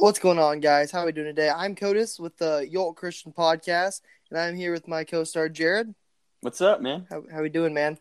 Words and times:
What's 0.00 0.18
going 0.18 0.38
on, 0.38 0.60
guys? 0.60 0.90
How 0.90 1.00
are 1.00 1.06
we 1.06 1.12
doing 1.12 1.26
today? 1.26 1.50
I'm 1.54 1.74
Codis 1.74 2.18
with 2.18 2.34
the 2.38 2.66
Yolt 2.70 2.96
Christian 2.96 3.32
Podcast, 3.32 4.00
and 4.30 4.38
I'm 4.40 4.56
here 4.56 4.72
with 4.72 4.88
my 4.88 5.04
co-star 5.04 5.50
Jared. 5.50 5.94
What's 6.40 6.62
up, 6.62 6.80
man? 6.80 7.06
How 7.10 7.22
how 7.30 7.42
we 7.42 7.50
doing, 7.50 7.74
man? 7.74 7.98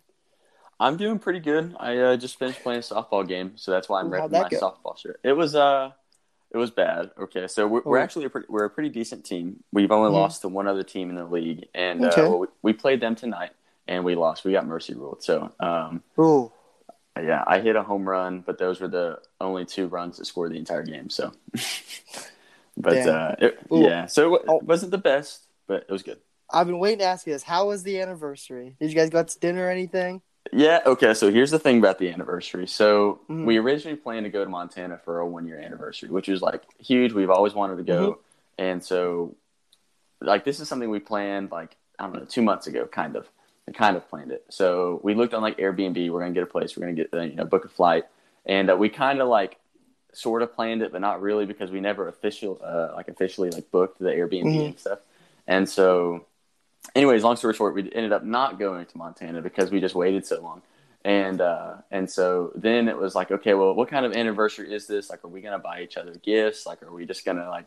I'm 0.79 0.96
doing 0.96 1.20
pretty 1.20 1.41
good. 1.41 1.75
I 1.77 1.97
uh, 1.97 2.15
just 2.15 2.39
finished 2.39 2.63
playing 2.63 2.79
a 2.79 2.83
softball 2.83 3.27
game, 3.27 3.51
so 3.57 3.71
that's 3.71 3.89
why 3.89 3.99
I'm 3.99 4.09
repping 4.09 4.31
my 4.31 4.47
go? 4.47 4.59
softball 4.62 4.97
shirt. 4.97 5.20
It 5.25 5.33
was 5.33 5.55
uh, 5.55 5.91
it 6.51 6.57
was 6.57 6.71
bad. 6.71 7.12
Okay, 7.20 7.47
so 7.47 7.67
we're, 7.67 7.81
we're 7.84 8.00
Oh. 8.00 8.04
actually 8.04 8.25
a 8.25 8.29
pretty, 8.29 8.47
we're 8.50 8.63
a 8.63 8.70
pretty 8.70 8.89
decent 8.89 9.25
team. 9.25 9.61
We've 9.73 9.91
only 9.91 10.09
Mhm. 10.09 10.13
lost 10.13 10.41
to 10.43 10.47
one 10.47 10.68
other 10.70 10.84
team 10.84 11.09
in 11.09 11.18
the 11.18 11.25
league, 11.25 11.68
and 11.75 12.05
Okay. 12.05 12.21
uh, 12.25 12.29
we, 12.29 12.47
we 12.61 12.71
played 12.73 13.02
them 13.02 13.16
tonight, 13.16 13.52
and 13.89 14.05
we 14.05 14.16
lost. 14.16 14.45
We 14.45 14.54
got 14.54 14.66
mercy 14.66 14.93
ruled. 14.93 15.21
So 15.21 15.52
um, 15.59 16.02
Ooh, 16.18 16.50
yeah, 17.20 17.43
I 17.47 17.59
hit 17.59 17.75
a 17.75 17.83
home 17.83 18.07
run, 18.07 18.41
but 18.45 18.57
those 18.57 18.79
were 18.81 18.88
the 18.88 19.20
only 19.39 19.65
two 19.65 19.88
runs 19.88 20.17
that 20.17 20.25
scored 20.25 20.52
the 20.52 20.57
entire 20.57 20.83
game. 20.83 21.09
So, 21.09 21.31
but 22.77 22.97
uh, 23.07 23.35
it, 23.39 23.59
yeah, 23.71 24.05
so 24.05 24.35
it, 24.35 24.41
Oh. 24.48 24.59
wasn't 24.63 24.91
the 24.91 24.98
best, 24.98 25.44
but 25.67 25.84
it 25.88 25.91
was 25.91 26.03
good. 26.03 26.17
I've 26.52 26.67
been 26.67 26.80
waiting 26.80 26.99
to 26.99 27.05
ask 27.05 27.27
you 27.27 27.34
this. 27.34 27.44
How 27.44 27.67
was 27.67 27.84
the 27.84 27.99
anniversary? 28.02 28.75
Did 28.80 28.89
you 28.89 28.95
guys 28.95 29.09
go 29.09 29.20
out 29.20 29.27
to 29.30 29.39
dinner 29.39 29.66
or 29.67 29.70
anything? 29.70 30.21
Yeah, 30.52 30.80
okay, 30.85 31.13
so 31.13 31.31
here's 31.31 31.52
the 31.52 31.59
thing 31.59 31.77
about 31.77 31.99
the 31.99 32.09
anniversary. 32.09 32.66
So 32.66 33.20
Mhm. 33.30 33.45
we 33.45 33.58
originally 33.58 33.97
planned 33.97 34.23
to 34.23 34.30
go 34.31 34.44
to 34.44 34.49
Montana 34.49 34.97
for 34.97 35.20
a 35.20 35.27
one 35.27 35.45
year 35.45 35.59
anniversary, 35.59 36.09
which 36.09 36.27
was 36.27 36.41
like 36.41 36.63
huge. 36.80 37.13
We've 37.13 37.30
always 37.30 37.53
wanted 37.53 37.77
to 37.77 37.83
go. 37.83 38.11
Mm-hmm. 38.11 38.22
And 38.63 38.83
so 38.83 39.36
like 40.22 40.44
this 40.45 40.59
is 40.59 40.67
something 40.67 40.89
we 40.89 40.99
planned 40.99 41.52
like, 41.52 41.75
I 41.99 42.03
don't 42.03 42.13
know, 42.16 42.25
two 42.25 42.41
months 42.41 42.66
ago, 42.67 42.86
kind 42.88 43.16
of. 43.16 43.30
Kind 43.73 43.98
of 43.98 44.08
planned 44.09 44.32
it. 44.32 44.46
So 44.50 45.00
we 45.04 45.14
looked 45.16 45.34
on 45.34 45.41
like 45.41 45.58
Airbnb, 45.58 46.09
we're 46.09 46.20
gonna 46.22 46.34
get 46.34 46.44
a 46.44 46.48
place, 46.48 46.76
we're 46.76 46.82
gonna 46.82 46.94
get 46.94 47.14
uh, 47.14 47.22
you 47.22 47.36
know, 47.36 47.46
book 47.46 47.66
a 47.66 47.70
flight. 47.70 48.05
And 48.45 48.70
uh, 48.72 48.76
we 48.76 48.90
kind 48.90 49.22
of 49.22 49.28
like 49.28 49.58
sort 50.14 50.42
of 50.42 50.54
planned 50.55 50.82
it, 50.82 50.92
but 50.92 51.02
not 51.02 51.22
really 51.22 51.45
because 51.45 51.70
we 51.70 51.80
never 51.80 52.08
official 52.08 52.59
uh, 52.64 52.95
like 52.95 53.08
officially 53.08 53.50
like 53.52 53.70
booked 53.72 54.00
the 54.00 54.09
Airbnb 54.09 54.44
Mhm. 54.44 54.66
and 54.66 54.80
stuff. 54.80 55.00
And 55.48 55.70
so 55.70 56.26
anyways, 56.95 57.23
long 57.23 57.36
story 57.36 57.53
short, 57.53 57.76
we 57.76 57.81
ended 57.94 58.11
up 58.11 58.23
not 58.23 58.58
going 58.59 58.86
to 58.86 58.98
Montana 58.98 59.42
because 59.42 59.72
we 59.72 59.80
just 59.80 59.95
waited 59.95 60.26
so 60.26 60.42
long. 60.42 60.61
And 61.06 61.39
uh, 61.42 61.76
and 61.92 62.09
so 62.09 62.52
then 62.56 62.89
it 62.89 62.98
was 62.98 63.16
like, 63.16 63.31
okay, 63.31 63.54
well, 63.54 63.73
what 63.73 63.88
kind 63.88 64.06
of 64.06 64.14
anniversary 64.14 64.73
is 64.73 64.86
this? 64.88 65.09
Like, 65.09 65.23
are 65.23 65.30
we 65.30 65.42
gonna 65.42 65.59
buy 65.59 65.81
each 65.81 65.95
other 65.95 66.14
gifts? 66.16 66.66
Like, 66.66 66.83
are 66.83 66.92
we 66.92 67.06
just 67.06 67.23
gonna 67.23 67.50
like 67.50 67.66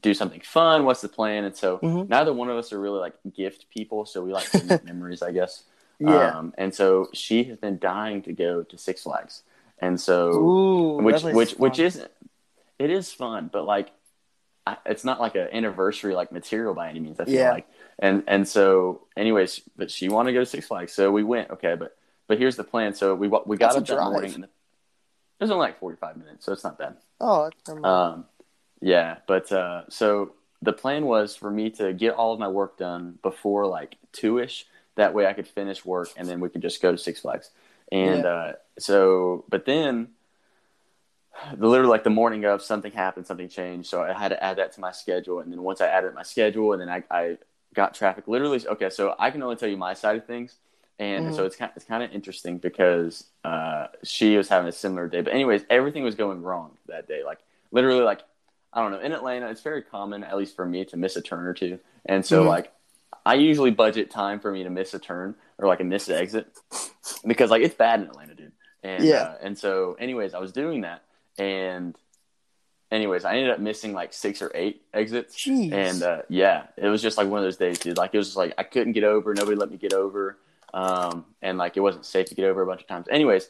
do 0.00 0.14
something 0.14 0.40
fun? 0.40 0.84
What's 0.84 1.00
the 1.00 1.08
plan? 1.08 1.44
And 1.44 1.54
so 1.56 1.78
Mhm. 1.78 2.08
neither 2.08 2.32
one 2.32 2.48
of 2.50 2.56
us 2.56 2.72
are 2.72 2.80
really 2.80 3.00
like 3.00 3.14
gift 3.34 3.68
people, 3.70 4.04
so 4.06 4.22
we 4.22 4.32
like 4.32 4.50
to 4.52 4.64
make 4.64 4.84
memories, 4.92 5.22
I 5.22 5.32
guess. 5.32 5.64
Yeah. 5.98 6.36
Um, 6.38 6.54
and 6.58 6.74
so 6.74 7.08
she 7.12 7.44
has 7.44 7.58
been 7.58 7.78
dying 7.78 8.22
to 8.22 8.32
go 8.32 8.62
to 8.64 8.78
Six 8.78 9.02
Flags, 9.04 9.42
and 9.78 10.00
so 10.00 10.32
Ooh, 10.34 10.96
which 11.02 11.22
which 11.22 11.52
is 11.52 11.58
which 11.58 11.78
isn't 11.78 12.10
it 12.78 12.90
is 12.90 13.12
fun 13.12 13.48
but 13.52 13.64
like 13.64 13.90
I, 14.66 14.76
it's 14.86 15.04
not 15.04 15.20
like 15.20 15.34
an 15.36 15.48
anniversary 15.52 16.14
like 16.14 16.32
material 16.32 16.74
by 16.74 16.88
any 16.88 17.00
means 17.00 17.20
i 17.20 17.24
feel 17.24 17.34
Yeah. 17.34 17.50
like 17.50 17.66
and 17.98 18.24
and 18.26 18.46
so 18.48 19.06
anyways 19.16 19.60
but 19.76 19.90
she 19.90 20.08
wanted 20.08 20.30
to 20.30 20.34
go 20.34 20.40
to 20.40 20.46
six 20.46 20.66
flags 20.66 20.92
so 20.92 21.12
we 21.12 21.22
went 21.22 21.50
okay 21.50 21.74
but 21.74 21.96
but 22.28 22.38
here's 22.38 22.56
the 22.56 22.64
plan 22.64 22.94
so 22.94 23.14
we 23.14 23.28
we 23.28 23.56
got 23.56 23.74
That's 23.74 23.76
a 23.76 23.78
up 23.78 23.86
that 23.98 24.10
morning 24.10 24.34
and 24.34 24.44
it 24.44 24.50
was 25.40 25.50
only 25.50 25.66
like 25.66 25.78
45 25.78 26.16
minutes 26.16 26.44
so 26.46 26.52
it's 26.52 26.64
not 26.64 26.78
bad 26.78 26.96
Oh, 27.20 27.44
that's 27.44 27.68
never 27.68 27.80
mind. 27.80 27.94
um 27.94 28.24
yeah 28.82 29.18
but 29.28 29.52
uh 29.52 29.84
so 29.90 30.32
the 30.62 30.72
plan 30.74 31.06
was 31.06 31.36
for 31.36 31.50
me 31.50 31.70
to 31.70 31.94
get 31.94 32.14
all 32.14 32.34
of 32.34 32.40
my 32.40 32.48
work 32.48 32.78
done 32.78 33.18
before 33.22 33.66
like 33.66 33.96
two-ish 34.12 34.66
that 34.96 35.14
way 35.14 35.26
i 35.26 35.34
could 35.34 35.48
finish 35.48 35.84
work 35.84 36.10
and 36.16 36.28
then 36.28 36.40
we 36.40 36.50
could 36.50 36.62
just 36.62 36.82
go 36.82 36.92
to 36.92 36.98
six 36.98 37.20
flags 37.20 37.50
and 37.92 38.24
Yeah. 38.24 38.30
uh 38.30 38.52
so 38.78 39.44
but 39.50 39.66
then 39.66 40.08
the 41.56 41.68
literally 41.68 41.90
like 41.90 42.04
the 42.04 42.10
morning 42.10 42.44
of 42.44 42.62
something 42.62 42.92
happened, 42.92 43.26
something 43.26 43.48
changed, 43.48 43.88
so 43.88 44.02
I 44.02 44.12
had 44.14 44.30
to 44.30 44.42
add 44.42 44.58
that 44.58 44.72
to 44.72 44.80
my 44.80 44.92
schedule. 44.92 45.40
And 45.40 45.52
then 45.52 45.62
once 45.62 45.80
I 45.80 45.88
added 45.88 46.14
my 46.14 46.22
schedule, 46.22 46.72
and 46.72 46.80
then 46.80 46.88
I, 46.88 47.02
I 47.10 47.38
got 47.74 47.94
traffic. 47.94 48.28
Literally, 48.28 48.66
okay, 48.68 48.90
so 48.90 49.14
I 49.18 49.30
can 49.30 49.42
only 49.42 49.56
tell 49.56 49.68
you 49.68 49.76
my 49.76 49.94
side 49.94 50.16
of 50.16 50.26
things, 50.26 50.56
and 50.98 51.26
Mhm. 51.26 51.34
so 51.34 51.44
it's 51.44 51.56
kind 51.56 51.72
it's 51.76 51.84
kind 51.86 52.02
of 52.02 52.12
interesting 52.12 52.58
because 52.58 53.24
uh, 53.44 53.88
she 54.04 54.36
was 54.36 54.48
having 54.48 54.68
a 54.68 54.72
similar 54.72 55.08
day. 55.08 55.22
But 55.22 55.32
anyways, 55.32 55.64
everything 55.70 56.04
was 56.04 56.14
going 56.16 56.42
wrong 56.42 56.76
that 56.86 57.08
day. 57.08 57.24
Like 57.24 57.40
literally, 57.72 58.02
like 58.02 58.22
I 58.72 58.80
don't 58.82 58.90
know. 58.92 59.00
In 59.00 59.12
Atlanta, 59.12 59.48
it's 59.50 59.60
very 59.60 59.82
common, 59.82 60.24
at 60.24 60.36
least 60.36 60.56
for 60.56 60.64
me, 60.64 60.84
to 60.86 60.96
miss 60.96 61.16
a 61.16 61.22
turn 61.22 61.46
or 61.46 61.54
two, 61.54 61.78
and 62.06 62.24
so 62.24 62.42
Mhm. 62.44 62.48
like 62.48 62.72
I 63.24 63.34
usually 63.34 63.70
budget 63.70 64.10
time 64.10 64.40
for 64.40 64.50
me 64.50 64.64
to 64.64 64.70
miss 64.70 64.94
a 64.94 64.98
turn 64.98 65.34
or 65.58 65.68
like 65.68 65.80
a 65.80 65.84
missed 65.84 66.10
exit 66.10 66.46
because 67.26 67.50
like 67.50 67.62
it's 67.62 67.74
bad 67.74 68.00
in 68.00 68.06
Atlanta, 68.06 68.34
dude. 68.34 68.52
And 68.82 69.04
Yeah. 69.04 69.22
uh, 69.22 69.34
and 69.40 69.56
so 69.56 69.94
anyways, 70.00 70.34
I 70.34 70.38
was 70.40 70.50
doing 70.52 70.80
that 70.80 71.02
and 71.38 71.94
anyways, 72.90 73.24
I 73.24 73.36
ended 73.36 73.50
up 73.50 73.60
missing 73.60 73.92
like 73.92 74.12
six 74.12 74.42
or 74.42 74.50
eight 74.54 74.82
exits. 74.92 75.36
Jeez. 75.36 75.72
And 75.72 76.02
uh, 76.02 76.22
yeah, 76.28 76.66
it 76.76 76.88
was 76.88 77.00
just 77.00 77.16
like 77.16 77.28
one 77.28 77.38
of 77.38 77.44
those 77.44 77.56
days, 77.58 77.78
dude. 77.78 77.96
Like 77.96 78.12
it 78.14 78.18
was 78.18 78.28
just 78.28 78.36
like 78.36 78.54
I 78.58 78.64
couldn't 78.64 78.92
get 78.94 79.04
over, 79.04 79.34
nobody 79.34 79.56
let 79.56 79.70
me 79.70 79.76
get 79.76 79.94
over. 79.94 80.38
Um, 80.74 81.24
and 81.42 81.58
like 81.58 81.76
it 81.76 81.80
wasn't 81.80 82.06
safe 82.06 82.26
to 82.30 82.34
get 82.34 82.46
over 82.46 82.62
a 82.62 82.66
bunch 82.66 82.80
of 82.80 82.88
times. 82.88 83.06
Anyways, 83.10 83.48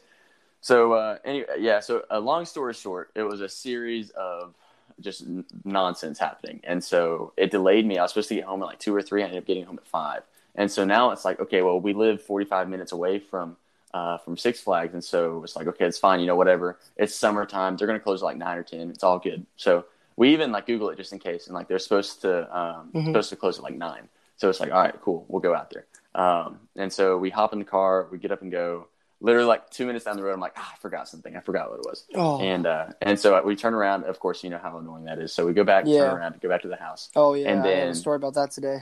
so 0.61 0.93
uh 0.93 1.19
anyway, 1.25 1.47
yeah, 1.61 1.81
so 1.81 2.03
a 2.11 2.21
long 2.21 2.44
story 2.44 2.75
short, 2.75 3.11
it 3.15 3.22
was 3.22 3.41
a 3.41 3.49
series 3.49 4.11
of 4.11 4.55
just 5.02 5.24
nonsense 5.64 6.18
happening. 6.18 6.60
And 6.64 6.82
so 6.82 7.32
it 7.36 7.50
delayed 7.50 7.86
me. 7.86 7.98
I 7.98 8.02
was 8.02 8.12
supposed 8.12 8.28
to 8.30 8.34
get 8.34 8.44
home 8.44 8.62
at 8.62 8.66
like 8.66 8.78
2 8.78 8.94
or 8.94 9.02
3, 9.02 9.22
I 9.22 9.26
ended 9.26 9.38
up 9.38 9.46
getting 9.46 9.64
home 9.64 9.78
at 9.78 9.86
5. 9.86 10.22
And 10.54 10.70
so 10.70 10.84
now 10.84 11.10
it's 11.10 11.24
like, 11.24 11.40
okay, 11.40 11.62
well, 11.62 11.80
we 11.80 11.92
live 11.94 12.22
45 12.22 12.68
minutes 12.68 12.92
away 12.92 13.18
from 13.18 13.56
uh, 13.94 14.16
from 14.16 14.38
Six 14.38 14.58
Flags, 14.60 14.94
and 14.94 15.04
so 15.04 15.42
it's 15.44 15.54
like, 15.54 15.66
okay, 15.66 15.84
it's 15.84 15.98
fine, 15.98 16.18
you 16.20 16.26
know, 16.26 16.34
whatever. 16.34 16.78
It's 16.96 17.14
summertime; 17.14 17.76
they're 17.76 17.86
gonna 17.86 18.00
close 18.00 18.22
at 18.22 18.24
like 18.24 18.38
nine 18.38 18.56
or 18.56 18.62
ten. 18.62 18.88
It's 18.88 19.04
all 19.04 19.18
good. 19.18 19.44
So 19.58 19.84
we 20.16 20.30
even 20.32 20.50
like 20.50 20.64
Google 20.66 20.88
it 20.88 20.96
just 20.96 21.12
in 21.12 21.19
case, 21.19 21.46
and 21.46 21.54
like 21.54 21.69
they're 21.69 21.78
supposed 21.78 22.22
to 22.22 22.56
um, 22.58 22.90
Mhm. 22.94 23.04
supposed 23.08 23.28
to 23.30 23.36
close 23.36 23.58
at 23.58 23.64
like 23.64 23.76
nine. 23.76 24.08
So 24.38 24.48
it's 24.48 24.60
like, 24.60 24.72
all 24.72 24.80
right, 24.80 24.98
cool, 25.02 25.26
we'll 25.28 25.42
go 25.42 25.54
out 25.54 25.69
there. 25.70 25.84
Um, 26.14 26.60
and 26.74 26.90
so 26.90 27.19
we 27.19 27.28
hop 27.28 27.52
in 27.52 27.58
the 27.58 27.66
car, 27.66 28.08
we 28.10 28.16
get 28.16 28.30
up 28.32 28.40
and 28.40 28.50
go. 28.50 28.88
Literally, 29.22 29.47
like 29.47 29.71
two 29.71 29.87
minutes 29.87 30.05
down 30.05 30.16
the 30.16 30.22
road, 30.22 30.34
I'm 30.34 30.41
like, 30.41 30.55
ah, 30.56 30.72
I 30.75 30.77
forgot 30.81 31.09
something. 31.09 31.37
I 31.37 31.41
forgot 31.41 31.71
what 31.71 31.78
it 31.78 31.87
was. 31.87 32.05
oh, 32.16 32.41
And 32.41 32.66
uh, 32.66 32.87
and 33.00 33.19
so 33.19 33.41
we 33.43 33.55
turn 33.56 33.72
around. 33.72 34.05
Of 34.05 34.19
course, 34.19 34.43
you 34.43 34.50
know 34.50 34.59
how 34.59 34.77
annoying 34.78 35.05
that 35.05 35.19
is. 35.21 35.33
So 35.33 35.47
we 35.47 35.53
go 35.53 35.62
back, 35.65 35.84
Yeah. 35.87 36.06
turn 36.06 36.16
around, 36.19 36.41
go 36.41 36.49
back 36.49 36.62
to 36.62 36.69
the 36.69 36.77
house. 36.77 37.09
oh 37.15 37.34
yeah. 37.34 37.50
and 37.50 37.61
I 37.62 37.69
have 37.69 37.77
a 37.78 37.84
then- 37.87 37.94
story 37.94 38.16
about 38.16 38.34
that 38.34 38.50
today. 38.50 38.78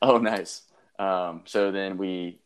Oh, 0.00 0.18
nice. 0.18 0.62
Um, 0.98 1.42
so 1.46 1.72
then 1.72 1.96
we 1.98 2.38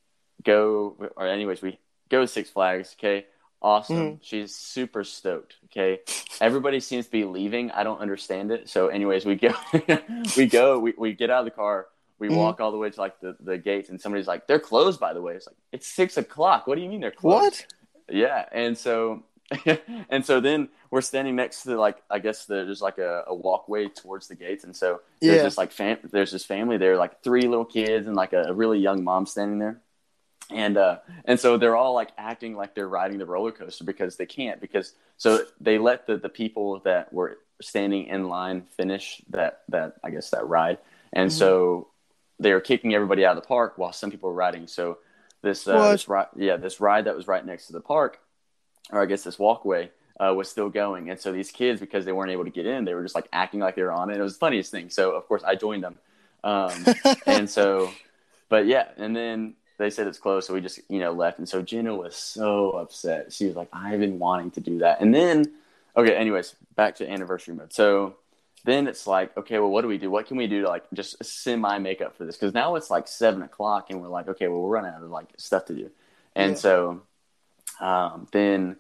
go, 0.43 0.97
or 1.17 1.27
anyways, 1.27 1.61
we 1.61 1.78
go 2.09 2.21
to 2.22 2.27
Six 2.28 2.49
Flags. 2.50 2.94
Okay, 2.99 3.27
awesome. 3.61 3.97
Mhm. 3.97 4.19
She's 4.22 4.55
super 4.55 5.05
stoked. 5.05 5.56
Okay, 5.67 6.00
everybody 6.41 6.81
seems 6.81 7.05
to 7.06 7.11
be 7.12 7.25
leaving. 7.25 7.71
I 7.72 7.83
don't 7.83 8.00
understand 8.00 8.53
it. 8.53 8.69
So, 8.71 8.88
anyways, 8.88 9.27
we 9.27 9.34
go, 9.34 9.53
we 10.37 10.47
go, 10.47 10.78
we, 10.78 10.94
we 10.97 11.12
get 11.12 11.28
out 11.31 11.41
of 11.41 11.44
the 11.44 11.50
car. 11.50 11.88
We 12.19 12.29
Mhm. 12.29 12.37
walk 12.37 12.61
all 12.61 12.73
the 12.73 12.79
way 12.79 12.91
to 12.91 13.01
like 13.01 13.21
the, 13.21 13.37
the 13.41 13.59
gates, 13.59 13.89
and 13.91 14.01
somebody's 14.01 14.27
like, 14.27 14.47
"They're 14.47 14.59
closed." 14.59 14.99
By 15.01 15.12
the 15.12 15.23
way, 15.23 15.34
it's 15.34 15.47
like 15.47 15.56
it's 15.73 15.87
six 15.87 16.17
o'clock. 16.17 16.67
What 16.67 16.75
do 16.77 16.83
you 16.83 16.89
mean 16.89 17.01
they're 17.01 17.11
closed? 17.11 17.65
What? 18.09 18.15
Yeah, 18.17 18.45
and 18.53 18.77
so 18.77 19.23
and 20.11 20.25
so 20.25 20.41
then 20.41 20.69
we're 20.91 21.01
standing 21.01 21.37
next 21.37 21.62
to 21.62 21.79
like 21.79 22.03
I 22.11 22.19
guess 22.19 22.47
the, 22.47 22.65
there's 22.65 22.83
like 22.83 22.99
a, 22.99 23.25
a 23.29 23.34
walkway 23.34 23.89
towards 23.89 24.29
the 24.29 24.34
gates, 24.34 24.65
and 24.65 24.75
so 24.75 25.01
there's 25.21 25.37
Yeah. 25.37 25.43
this 25.45 25.59
like 25.59 25.73
fam- 25.73 25.99
there's 26.11 26.33
this 26.33 26.45
family 26.45 26.77
there, 26.77 26.95
are 26.95 26.97
like 26.97 27.23
three 27.23 27.43
little 27.43 27.65
kids 27.65 28.06
and 28.06 28.17
like 28.17 28.33
a, 28.33 28.45
a 28.45 28.53
really 28.53 28.79
young 28.79 29.05
mom 29.05 29.27
standing 29.27 29.59
there, 29.59 29.81
and 30.50 30.77
uh 30.77 30.99
and 31.25 31.39
so 31.39 31.56
they're 31.56 31.77
all 31.77 31.95
like 31.95 32.11
acting 32.19 32.56
like 32.56 32.75
they're 32.75 32.89
riding 32.89 33.19
the 33.19 33.27
roller 33.27 33.53
coaster 33.53 33.85
because 33.85 34.17
they 34.17 34.27
can't 34.27 34.61
because 34.61 34.95
so 35.19 35.45
they 35.61 35.79
let 35.79 36.06
the 36.06 36.17
the 36.17 36.29
people 36.29 36.81
that 36.81 37.12
were 37.12 37.39
standing 37.61 38.06
in 38.06 38.29
line 38.29 38.62
finish 38.77 39.21
that 39.31 39.62
that 39.69 39.97
I 40.03 40.11
guess 40.11 40.31
that 40.31 40.47
ride, 40.47 40.79
and 41.12 41.31
Mhm. 41.31 41.35
so 41.35 41.89
they 42.38 42.53
were 42.53 42.60
kicking 42.60 42.94
everybody 42.94 43.25
out 43.25 43.37
of 43.37 43.43
the 43.43 43.47
park 43.47 43.75
while 43.76 43.93
some 43.93 44.10
people 44.10 44.28
were 44.28 44.34
riding. 44.34 44.66
So 44.66 44.99
this 45.43 45.66
uh, 45.66 45.93
this 45.93 46.09
ride, 46.09 46.26
yeah, 46.37 46.56
this 46.56 46.81
ride 46.81 47.04
that 47.04 47.16
was 47.16 47.28
right 47.28 47.44
next 47.44 47.66
to 47.69 47.72
the 47.72 47.81
park, 47.81 48.21
or 48.91 49.03
I 49.03 49.06
guess 49.06 49.22
this 49.22 49.38
walkway, 49.38 49.91
uh, 50.19 50.34
was 50.34 50.49
still 50.49 50.69
going. 50.69 51.10
And 51.10 51.21
so 51.21 51.32
these 51.32 51.50
kids, 51.50 51.81
because 51.81 52.04
they 52.04 52.12
weren't 52.12 52.31
able 52.31 52.44
to 52.44 52.50
get 52.50 52.66
in, 52.66 52.84
they 52.84 52.94
were 52.94 53.03
just 53.03 53.15
like 53.15 53.28
acting 53.32 53.60
like 53.60 53.76
they 53.76 53.82
were 53.82 53.93
on 53.93 54.11
it. 54.11 54.17
It 54.17 54.23
was 54.23 54.35
the 54.35 54.40
funniest 54.40 54.70
thing. 54.70 54.90
So 54.90 55.12
of 55.12 55.26
course 55.29 55.43
I 55.44 55.55
joined 55.55 55.85
them, 55.85 55.96
um, 56.44 56.85
and 57.26 57.49
so, 57.49 57.90
but 58.49 58.67
yeah, 58.67 58.88
and 58.96 59.14
then 59.14 59.55
they 59.79 59.90
said 59.90 60.06
it's 60.06 60.19
closed, 60.19 60.46
so 60.46 60.55
we 60.55 60.61
just 60.61 60.81
you 60.88 60.99
know 60.99 61.12
left. 61.12 61.38
And 61.38 61.49
so 61.49 61.62
Jenna 61.62 61.94
was 61.94 62.17
so 62.17 62.70
upset. 62.70 63.32
She 63.32 63.46
was 63.46 63.56
like, 63.56 63.69
"I've 63.73 64.00
been 64.00 64.19
wanting 64.19 64.50
to 64.52 64.61
do 64.61 64.79
that." 64.79 65.00
And 65.00 65.14
then, 65.14 65.52
okay, 65.96 66.14
anyways, 66.14 66.55
back 66.75 66.96
to 66.96 67.08
anniversary 67.08 67.55
mode. 67.55 67.73
So 67.73 68.17
then 68.69 68.87
it's 68.87 69.06
like, 69.06 69.37
okay, 69.37 69.59
well, 69.59 69.70
what 69.70 69.82
do 69.82 69.88
we 69.88 69.99
do? 69.99 70.11
What 70.11 70.26
can 70.26 70.37
we 70.37 70.47
do 70.47 70.62
to 70.62 70.69
like 70.69 70.85
just 70.93 71.23
semi 71.25 71.79
make 71.79 72.00
up 72.00 72.17
for 72.17 72.25
this? 72.25 72.37
Because 72.37 72.55
now 72.55 72.75
it's 72.76 72.91
like 72.91 73.09
seven 73.09 73.43
o'clock, 73.43 73.91
and 73.91 74.00
we're 74.00 74.09
like, 74.09 74.29
okay, 74.29 74.49
well, 74.49 74.61
we're 74.61 74.70
running 74.70 74.93
out 74.93 75.03
of 75.03 75.11
like 75.11 75.29
stuff 75.37 75.65
to 75.67 75.75
do, 75.75 75.91
and 76.35 76.53
Yeah. 76.53 76.56
so 76.59 77.03
um, 77.81 78.29
then 78.32 78.76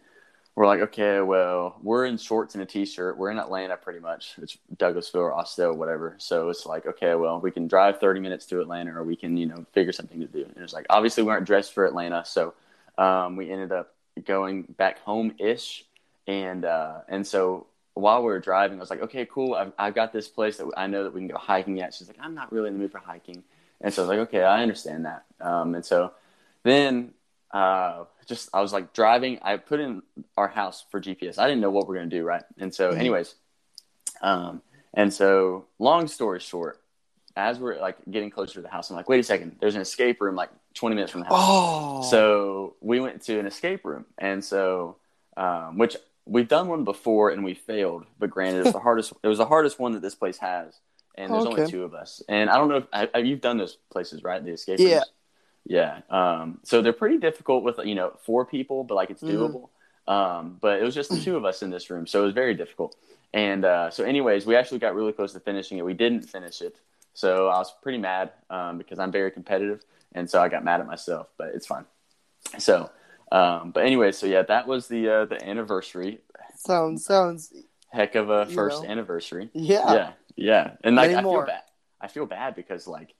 we're 0.54 0.66
like, 0.66 0.80
okay, 0.80 1.20
well, 1.20 1.76
we're 1.82 2.04
in 2.04 2.18
shorts 2.18 2.54
and 2.56 2.62
a 2.62 2.66
t-shirt. 2.66 3.16
We're 3.16 3.30
in 3.30 3.38
Atlanta, 3.38 3.76
pretty 3.76 4.00
much. 4.00 4.34
It's 4.42 4.58
Douglasville 4.76 5.14
or 5.20 5.32
Austell, 5.32 5.70
or 5.70 5.74
whatever. 5.74 6.16
So 6.18 6.48
it's 6.48 6.66
like, 6.66 6.84
okay, 6.84 7.14
well, 7.14 7.40
we 7.40 7.52
can 7.52 7.68
drive 7.68 8.00
thirty 8.00 8.18
minutes 8.20 8.46
to 8.46 8.60
Atlanta, 8.60 8.92
or 8.98 9.04
we 9.04 9.14
can, 9.14 9.36
you 9.36 9.46
know, 9.46 9.64
figure 9.72 9.92
something 9.92 10.18
to 10.20 10.26
do. 10.26 10.44
And 10.44 10.64
it's 10.64 10.72
like, 10.72 10.86
obviously, 10.90 11.22
we 11.22 11.30
aren't 11.30 11.46
dressed 11.46 11.72
for 11.72 11.86
Atlanta, 11.86 12.24
so 12.26 12.54
um, 12.96 13.36
we 13.36 13.50
ended 13.50 13.70
up 13.70 13.94
going 14.26 14.62
back 14.62 14.98
home 15.00 15.32
ish, 15.38 15.84
and 16.26 16.64
uh, 16.64 17.02
and 17.08 17.24
so 17.24 17.66
while 17.98 18.20
we 18.20 18.26
were 18.26 18.38
driving, 18.40 18.78
I 18.78 18.80
was 18.80 18.90
like, 18.90 19.02
okay, 19.02 19.26
cool. 19.30 19.54
I've, 19.54 19.72
I've 19.78 19.94
got 19.94 20.12
this 20.12 20.28
place 20.28 20.56
that 20.58 20.70
I 20.76 20.86
know 20.86 21.04
that 21.04 21.12
we 21.14 21.20
can 21.20 21.28
go 21.28 21.36
hiking 21.38 21.80
at. 21.80 21.94
She's 21.94 22.08
like, 22.08 22.18
I'm 22.20 22.34
not 22.34 22.52
really 22.52 22.68
in 22.68 22.74
the 22.74 22.78
mood 22.80 22.92
for 22.92 22.98
hiking. 22.98 23.42
And 23.80 23.92
so 23.92 24.02
I 24.02 24.06
was 24.06 24.08
like, 24.16 24.28
okay, 24.28 24.42
I 24.42 24.62
understand 24.62 25.04
that. 25.04 25.24
Um, 25.40 25.74
and 25.74 25.84
so 25.84 26.12
then 26.62 27.12
uh, 27.52 28.04
just 28.26 28.50
I 28.52 28.60
was 28.60 28.72
like 28.72 28.92
driving. 28.92 29.38
I 29.42 29.56
put 29.56 29.80
in 29.80 30.02
our 30.36 30.48
house 30.48 30.84
for 30.90 31.00
GPS. 31.00 31.38
I 31.38 31.46
didn't 31.46 31.60
know 31.60 31.70
what 31.70 31.88
we 31.88 31.96
are 31.96 32.00
gonna 32.00 32.10
do, 32.10 32.24
right? 32.24 32.42
And 32.58 32.74
so, 32.74 32.92
Mhm. 32.92 32.98
anyways, 33.00 33.34
um, 34.20 34.62
and 34.94 35.12
so 35.12 35.66
long 35.78 36.08
story 36.08 36.40
short, 36.40 36.80
as 37.36 37.58
we're 37.58 37.78
like 37.80 37.96
getting 38.10 38.30
closer 38.30 38.54
to 38.54 38.60
the 38.62 38.68
house, 38.68 38.90
I'm 38.90 38.96
like, 38.96 39.08
wait 39.08 39.20
a 39.20 39.22
second, 39.22 39.56
there's 39.60 39.76
an 39.76 39.80
escape 39.80 40.20
room 40.20 40.34
like 40.34 40.50
20 40.74 40.94
minutes 40.96 41.12
from 41.12 41.20
the 41.20 41.26
house. 41.26 41.36
Oh, 41.38 41.98
So 42.02 42.74
we 42.80 43.00
went 43.00 43.22
to 43.22 43.38
an 43.38 43.46
escape 43.46 43.84
room, 43.84 44.06
and 44.18 44.44
so 44.44 44.96
um, 45.36 45.78
which 45.78 45.96
we've 46.28 46.48
done 46.48 46.68
one 46.68 46.84
before 46.84 47.30
and 47.30 47.42
we 47.44 47.54
failed. 47.54 48.04
But 48.18 48.30
granted, 48.30 48.58
it 48.58 48.64
was 48.64 48.72
the 48.72 48.80
hardest. 48.88 49.12
It 49.22 49.28
was 49.28 49.38
the 49.38 49.46
hardest 49.46 49.78
one 49.78 49.92
that 49.92 50.02
this 50.02 50.14
place 50.14 50.38
has, 50.38 50.74
and 51.16 51.32
there's 51.32 51.46
only 51.46 51.66
two 51.70 51.84
of 51.84 51.94
us. 51.94 52.22
And 52.28 52.48
I 52.50 52.56
don't 52.58 52.68
know 52.68 52.76
if 52.76 52.86
I, 52.92 53.08
I- 53.14 53.18
you've 53.18 53.40
done 53.40 53.56
those 53.58 53.76
places, 53.90 54.22
right? 54.22 54.44
The 54.44 54.52
escape 54.52 54.78
Yeah. 54.80 54.94
rooms. 54.96 55.10
Yeah. 55.66 56.00
Um, 56.08 56.60
so 56.62 56.80
they're 56.82 56.92
pretty 56.92 57.18
difficult 57.18 57.62
with 57.64 57.78
you 57.84 57.94
know 57.94 58.12
four 58.24 58.44
people, 58.46 58.84
but 58.84 58.94
like 58.94 59.10
it's 59.10 59.22
Mhm. 59.22 59.30
doable. 59.52 59.68
Um, 60.10 60.56
but 60.60 60.80
it 60.80 60.84
was 60.84 60.94
just 60.94 61.10
the 61.10 61.18
two 61.24 61.36
of 61.36 61.44
us 61.44 61.62
in 61.62 61.70
this 61.70 61.90
room, 61.90 62.06
so 62.06 62.22
it 62.22 62.24
was 62.26 62.34
very 62.34 62.54
difficult. 62.54 62.96
And 63.34 63.64
uh, 63.66 63.90
so, 63.90 64.04
anyways, 64.04 64.46
we 64.46 64.56
actually 64.56 64.78
got 64.78 64.94
really 64.94 65.12
close 65.12 65.34
to 65.34 65.40
finishing 65.40 65.76
it. 65.76 65.84
We 65.84 65.92
didn't 65.92 66.22
finish 66.22 66.62
it, 66.62 66.76
so 67.12 67.48
I 67.48 67.58
was 67.58 67.74
pretty 67.82 67.98
mad 67.98 68.30
um, 68.48 68.78
because 68.78 68.98
I'm 68.98 69.12
very 69.12 69.30
competitive, 69.30 69.82
and 70.14 70.30
so 70.30 70.40
I 70.40 70.48
got 70.48 70.64
mad 70.64 70.80
at 70.80 70.86
myself. 70.86 71.26
But 71.36 71.48
it's 71.54 71.66
fine. 71.66 71.84
So, 72.58 72.90
um, 73.32 73.70
but 73.72 73.84
anyway, 73.84 74.12
so 74.12 74.26
yeah, 74.26 74.42
that 74.42 74.66
was 74.66 74.88
the 74.88 75.08
uh, 75.08 75.24
the 75.26 75.42
anniversary. 75.46 76.20
sounds 76.56 77.04
sounds 77.04 77.52
Heck 77.90 78.14
of 78.14 78.28
a 78.30 78.46
first 78.46 78.82
know. 78.82 78.88
anniversary. 78.88 79.48
yeah. 79.54 79.92
Yeah, 79.94 80.12
yeah, 80.36 80.70
and 80.84 80.94
like 80.96 81.10
Many 81.10 81.18
I 81.18 81.22
feel 81.22 81.46
bad. 81.46 81.62
I 82.00 82.06
feel 82.08 82.26
bad 82.26 82.54
because 82.54 82.86
like 82.86 83.14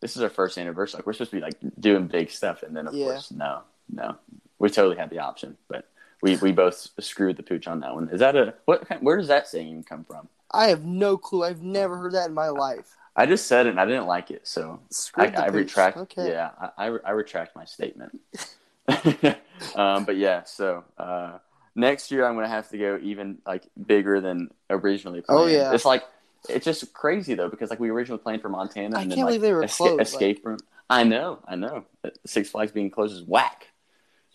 this 0.00 0.16
is 0.16 0.22
our 0.22 0.28
first 0.30 0.58
anniversary. 0.58 0.98
Like 0.98 1.06
we're 1.06 1.12
supposed 1.14 1.30
to 1.30 1.36
be 1.36 1.42
like 1.42 1.56
doing 1.78 2.06
big 2.06 2.30
stuff, 2.30 2.62
and 2.62 2.76
then 2.76 2.86
of 2.86 2.94
Yeah. 2.94 3.06
course, 3.06 3.30
no, 3.30 3.62
no, 3.92 4.16
we 4.58 4.68
totally 4.70 4.96
had 4.96 5.10
the 5.10 5.18
option, 5.20 5.56
but 5.68 5.88
we 6.22 6.36
we 6.36 6.52
both 6.52 6.88
screwed 7.00 7.36
the 7.38 7.42
pooch 7.42 7.66
on 7.66 7.80
that 7.80 7.94
one. 7.94 8.08
Is 8.10 8.20
that 8.20 8.36
a 8.36 8.54
what? 8.66 9.02
Where 9.02 9.16
does 9.16 9.28
that 9.28 9.48
saying 9.48 9.84
come 9.84 10.04
from? 10.04 10.28
I 10.50 10.66
have 10.68 10.84
no 10.84 11.16
clue. 11.16 11.44
I've 11.44 11.62
never 11.62 11.96
heard 11.96 12.12
that 12.12 12.28
in 12.28 12.34
my 12.34 12.48
life. 12.48 12.96
I 13.16 13.26
just 13.26 13.46
said 13.46 13.66
it, 13.66 13.70
and 13.70 13.80
I 13.80 13.86
didn't 13.86 14.06
like 14.06 14.30
it, 14.30 14.46
so 14.46 14.80
I, 14.82 14.86
Screwed 14.90 15.34
I 15.36 15.46
retract. 15.46 15.96
Okay. 15.96 16.28
Yeah, 16.30 16.50
I, 16.76 16.88
I, 16.88 16.98
I 17.06 17.10
retract 17.12 17.56
my 17.56 17.64
statement. 17.64 18.20
um, 19.74 20.04
but 20.04 20.16
yeah, 20.16 20.44
so 20.44 20.84
uh, 20.98 21.38
next 21.74 22.10
year 22.10 22.26
I'm 22.26 22.34
gonna 22.34 22.48
have 22.48 22.68
to 22.70 22.78
go 22.78 22.98
even 23.02 23.38
like 23.46 23.64
bigger 23.86 24.20
than 24.20 24.50
originally 24.68 25.20
planned. 25.20 25.40
Oh, 25.40 25.46
yeah. 25.46 25.72
it's 25.72 25.84
like 25.84 26.04
it's 26.48 26.64
just 26.64 26.92
crazy 26.92 27.34
though 27.34 27.48
because 27.48 27.70
like 27.70 27.80
we 27.80 27.90
originally 27.90 28.22
planned 28.22 28.42
for 28.42 28.48
Montana. 28.48 28.98
I 28.98 29.02
and 29.02 29.10
can't 29.10 29.10
then, 29.10 29.18
like, 29.18 29.26
believe 29.26 29.40
they 29.42 29.52
were 29.52 29.62
esca- 29.62 29.76
closed, 29.76 30.00
Escape 30.00 30.44
room. 30.44 30.58
I 30.88 31.04
know, 31.04 31.38
I 31.46 31.56
know. 31.56 31.84
Six 32.26 32.50
Flags 32.50 32.72
being 32.72 32.90
closed 32.90 33.14
is 33.14 33.22
whack. 33.22 33.68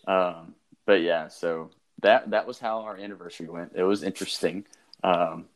Um, 0.06 0.54
but 0.86 1.02
yeah, 1.02 1.28
so 1.28 1.70
that 2.02 2.30
that 2.30 2.46
was 2.46 2.58
how 2.58 2.80
our 2.82 2.96
anniversary 2.96 3.48
went. 3.48 3.72
It 3.74 3.82
was 3.82 4.02
interesting. 4.02 4.64
Um, 5.02 5.46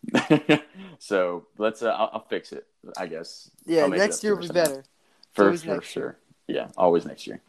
so 0.99 1.47
let's. 1.59 1.83
Uh, 1.83 1.91
I'll, 1.91 2.11
I'll 2.15 2.27
fix 2.29 2.53
it. 2.53 2.67
I 2.97 3.07
guess. 3.07 3.51
Yeah, 3.65 3.83
I'll 3.83 3.89
make 3.89 3.99
it 3.99 4.05
next 4.05 4.25
year 4.25 4.35
will 4.35 4.47
be 4.47 4.53
better. 4.53 4.85
For, 5.33 5.57
for 5.57 5.81
sure. 5.81 6.19
Yeah, 6.49 6.69
always 6.77 7.07
next 7.07 7.27
year. 7.27 7.41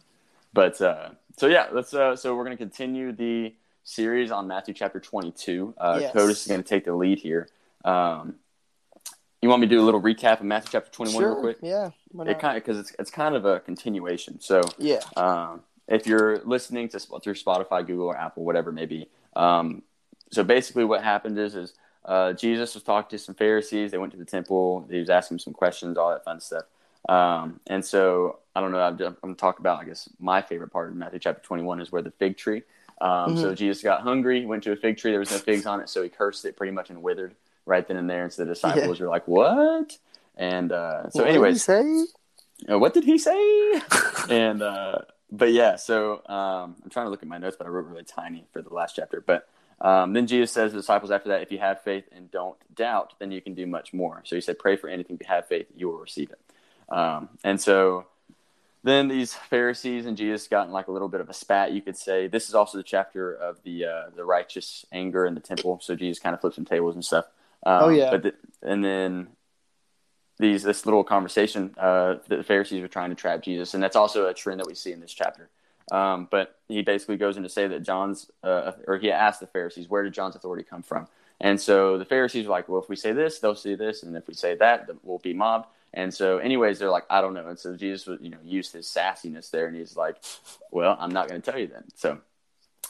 But 0.53 0.79
uh, 0.81 1.09
so 1.37 1.47
yeah, 1.47 1.67
let's. 1.71 1.93
Uh, 1.93 2.15
so 2.15 2.35
we're 2.35 2.43
gonna 2.43 2.57
continue 2.57 3.11
the 3.11 3.53
series 3.83 4.31
on 4.31 4.47
Matthew 4.47 4.73
chapter 4.73 4.99
twenty-two. 4.99 5.73
Uh, 5.77 5.97
Yes. 6.01 6.13
Codis 6.13 6.29
is 6.29 6.47
gonna 6.47 6.63
take 6.63 6.85
the 6.85 6.93
lead 6.93 7.19
here. 7.19 7.49
Um, 7.83 8.35
you 9.41 9.49
want 9.49 9.61
me 9.61 9.67
to 9.67 9.75
do 9.75 9.81
a 9.81 9.83
little 9.83 10.01
recap 10.01 10.39
of 10.39 10.45
Matthew 10.45 10.71
chapter 10.73 10.91
twenty-one 10.91 11.21
Sure. 11.21 11.33
real 11.33 11.41
quick? 11.41 11.57
Yeah. 11.61 11.89
It 12.27 12.39
kind 12.39 12.57
of 12.57 12.63
because 12.63 12.77
it's 12.77 12.95
it's 12.99 13.11
kind 13.11 13.35
of 13.35 13.45
a 13.45 13.59
continuation. 13.59 14.39
So 14.39 14.61
yeah. 14.77 14.99
um, 15.15 15.61
if 15.87 16.05
you're 16.05 16.39
listening 16.43 16.89
to 16.89 16.99
through 16.99 17.33
Spotify, 17.33 17.85
Google, 17.85 18.07
or 18.07 18.17
Apple, 18.17 18.43
whatever 18.45 18.69
it 18.69 18.73
may 18.73 18.85
be. 18.85 19.09
Um, 19.35 19.83
so 20.31 20.43
basically, 20.43 20.85
what 20.85 21.03
happened 21.03 21.37
is 21.39 21.55
is 21.55 21.73
uh, 22.05 22.33
Jesus 22.33 22.73
was 22.75 22.83
talking 22.83 23.17
to 23.17 23.23
some 23.23 23.35
Pharisees. 23.35 23.91
They 23.91 23.97
went 23.97 24.11
to 24.11 24.17
the 24.17 24.25
temple. 24.25 24.87
He 24.89 24.99
was 24.99 25.09
asking 25.09 25.35
them 25.35 25.39
some 25.39 25.53
questions, 25.53 25.97
all 25.97 26.09
that 26.11 26.23
fun 26.23 26.39
stuff. 26.39 26.63
Um, 27.09 27.59
and 27.67 27.83
so 27.83 28.39
I 28.55 28.61
don't 28.61 28.71
know. 28.71 28.79
I'm, 28.79 28.93
I'm 29.01 29.15
going 29.21 29.35
to 29.35 29.39
talk 29.39 29.59
about, 29.59 29.81
I 29.81 29.85
guess, 29.85 30.09
my 30.19 30.41
favorite 30.41 30.71
part 30.71 30.89
of 30.89 30.95
Matthew 30.95 31.19
chapter 31.19 31.41
21 31.41 31.81
is 31.81 31.91
where 31.91 32.01
the 32.01 32.11
fig 32.11 32.37
tree. 32.37 32.63
Um, 32.99 33.35
So 33.37 33.55
Jesus 33.55 33.81
got 33.81 34.01
hungry, 34.01 34.45
went 34.45 34.63
to 34.63 34.71
a 34.71 34.75
fig 34.75 34.97
tree. 34.97 35.11
There 35.11 35.19
was 35.19 35.31
no 35.31 35.39
figs 35.39 35.65
on 35.65 35.79
it, 35.81 35.89
so 35.89 36.03
he 36.03 36.09
cursed 36.09 36.45
it 36.45 36.55
pretty 36.55 36.71
much 36.71 36.89
and 36.89 37.01
withered 37.01 37.35
right 37.65 37.87
then 37.87 37.97
and 37.97 38.09
there. 38.09 38.23
And 38.23 38.33
so 38.33 38.43
the 38.45 38.53
disciples 38.53 38.99
were 38.99 39.07
like, 39.07 39.27
"What?" 39.27 39.97
And 40.37 40.71
uh, 40.71 41.09
so, 41.09 41.19
What 41.23 41.25
did 41.25 41.25
he 41.25 41.29
anyways, 41.29 41.63
say? 41.63 42.05
uh, 42.71 42.77
what 42.77 42.93
did 42.93 43.03
he 43.03 43.17
say? 43.17 43.81
and 44.29 44.61
uh, 44.61 44.99
but 45.31 45.51
yeah, 45.51 45.77
so 45.77 46.21
um, 46.27 46.75
I'm 46.83 46.89
trying 46.89 47.07
to 47.07 47.09
look 47.09 47.23
at 47.23 47.27
my 47.27 47.37
notes, 47.39 47.55
but 47.57 47.65
I 47.65 47.69
wrote 47.69 47.87
really 47.87 48.03
tiny 48.03 48.45
for 48.53 48.61
the 48.61 48.73
last 48.73 48.95
chapter. 48.95 49.21
But 49.21 49.47
um, 49.79 50.13
then 50.13 50.27
Jesus 50.27 50.51
says 50.51 50.71
to 50.71 50.75
the 50.75 50.81
disciples 50.81 51.09
after 51.09 51.29
that, 51.29 51.41
if 51.41 51.51
you 51.51 51.57
have 51.57 51.81
faith 51.81 52.03
and 52.11 52.29
don't 52.29 52.57
doubt, 52.75 53.13
then 53.19 53.31
you 53.31 53.41
can 53.41 53.55
do 53.55 53.65
much 53.65 53.93
more. 53.93 54.21
So 54.25 54.35
he 54.35 54.41
said, 54.41 54.59
pray 54.59 54.75
for 54.75 54.89
anything. 54.89 55.15
If 55.15 55.21
you 55.21 55.33
have 55.33 55.47
faith, 55.47 55.67
you 55.75 55.87
will 55.89 55.97
receive 55.97 56.29
it. 56.29 56.39
Um, 56.91 57.29
and 57.43 57.59
so 57.59 58.05
then 58.83 59.07
these 59.07 59.33
Pharisees 59.33 60.05
and 60.05 60.17
Jesus 60.17 60.47
got 60.47 60.67
in 60.67 60.73
like 60.73 60.87
a 60.87 60.91
little 60.91 61.07
bit 61.07 61.21
of 61.21 61.29
a 61.29 61.33
spat, 61.33 61.71
you 61.71 61.81
could 61.81 61.97
say. 61.97 62.27
This 62.27 62.49
is 62.49 62.55
also 62.55 62.77
the 62.77 62.83
chapter 62.83 63.33
of 63.33 63.63
the 63.63 63.85
uh, 63.85 64.09
the 64.15 64.25
righteous 64.25 64.85
anger 64.91 65.25
in 65.25 65.33
the 65.33 65.39
temple. 65.39 65.79
So 65.81 65.95
Jesus 65.95 66.21
kind 66.21 66.33
of 66.33 66.41
flips 66.41 66.55
some 66.55 66.65
tables 66.65 66.95
and 66.95 67.05
stuff. 67.05 67.25
Um, 67.65 67.83
Oh, 67.83 67.89
yeah. 67.89 68.11
But 68.11 68.23
the, 68.23 68.33
and 68.61 68.83
then 68.83 69.27
these 70.37 70.63
this 70.63 70.85
little 70.85 71.03
conversation 71.03 71.73
uh, 71.77 72.15
that 72.27 72.37
the 72.37 72.43
Pharisees 72.43 72.81
were 72.81 72.87
trying 72.87 73.09
to 73.11 73.15
trap 73.15 73.41
Jesus, 73.41 73.73
and 73.73 73.81
that's 73.81 73.95
also 73.95 74.27
a 74.27 74.33
trend 74.33 74.59
that 74.59 74.67
we 74.67 74.75
see 74.75 74.91
in 74.91 74.99
this 74.99 75.13
chapter. 75.13 75.49
Um, 75.91 76.27
but 76.31 76.57
he 76.67 76.81
basically 76.81 77.17
goes 77.17 77.37
in 77.37 77.43
to 77.43 77.49
say 77.49 77.67
that 77.67 77.83
John's, 77.83 78.31
uh, 78.43 78.71
or 78.87 78.97
he 78.97 79.11
asked 79.11 79.41
the 79.41 79.47
Pharisees, 79.47 79.89
where 79.89 80.03
did 80.03 80.13
John's 80.13 80.35
authority 80.35 80.63
come 80.63 80.83
from? 80.83 81.07
And 81.39 81.59
so 81.59 81.97
the 81.97 82.05
Pharisees 82.05 82.45
were 82.45 82.51
like, 82.51 82.69
well, 82.69 82.81
if 82.81 82.87
we 82.87 82.95
say 82.95 83.11
this, 83.11 83.39
they'll 83.39 83.55
see 83.55 83.75
this, 83.75 84.03
and 84.03 84.15
if 84.15 84.27
we 84.27 84.33
say 84.33 84.55
that, 84.55 84.89
we'll 85.03 85.17
be 85.19 85.33
mobbed. 85.33 85.67
And 85.93 86.13
so, 86.13 86.37
anyways, 86.37 86.79
they're 86.79 86.89
like, 86.89 87.05
I 87.09 87.19
don't 87.21 87.33
know. 87.33 87.47
And 87.47 87.59
so 87.59 87.75
Jesus, 87.75 88.07
would, 88.07 88.21
you 88.21 88.29
know, 88.29 88.37
used 88.45 88.71
his 88.73 88.87
sassiness 88.87 89.51
there, 89.51 89.67
and 89.67 89.75
he's 89.75 89.97
like, 89.97 90.15
well, 90.71 90.95
I'm 90.99 91.11
not 91.11 91.27
going 91.27 91.41
to 91.41 91.51
tell 91.51 91.59
you 91.59 91.67
then. 91.67 91.83
So, 91.95 92.19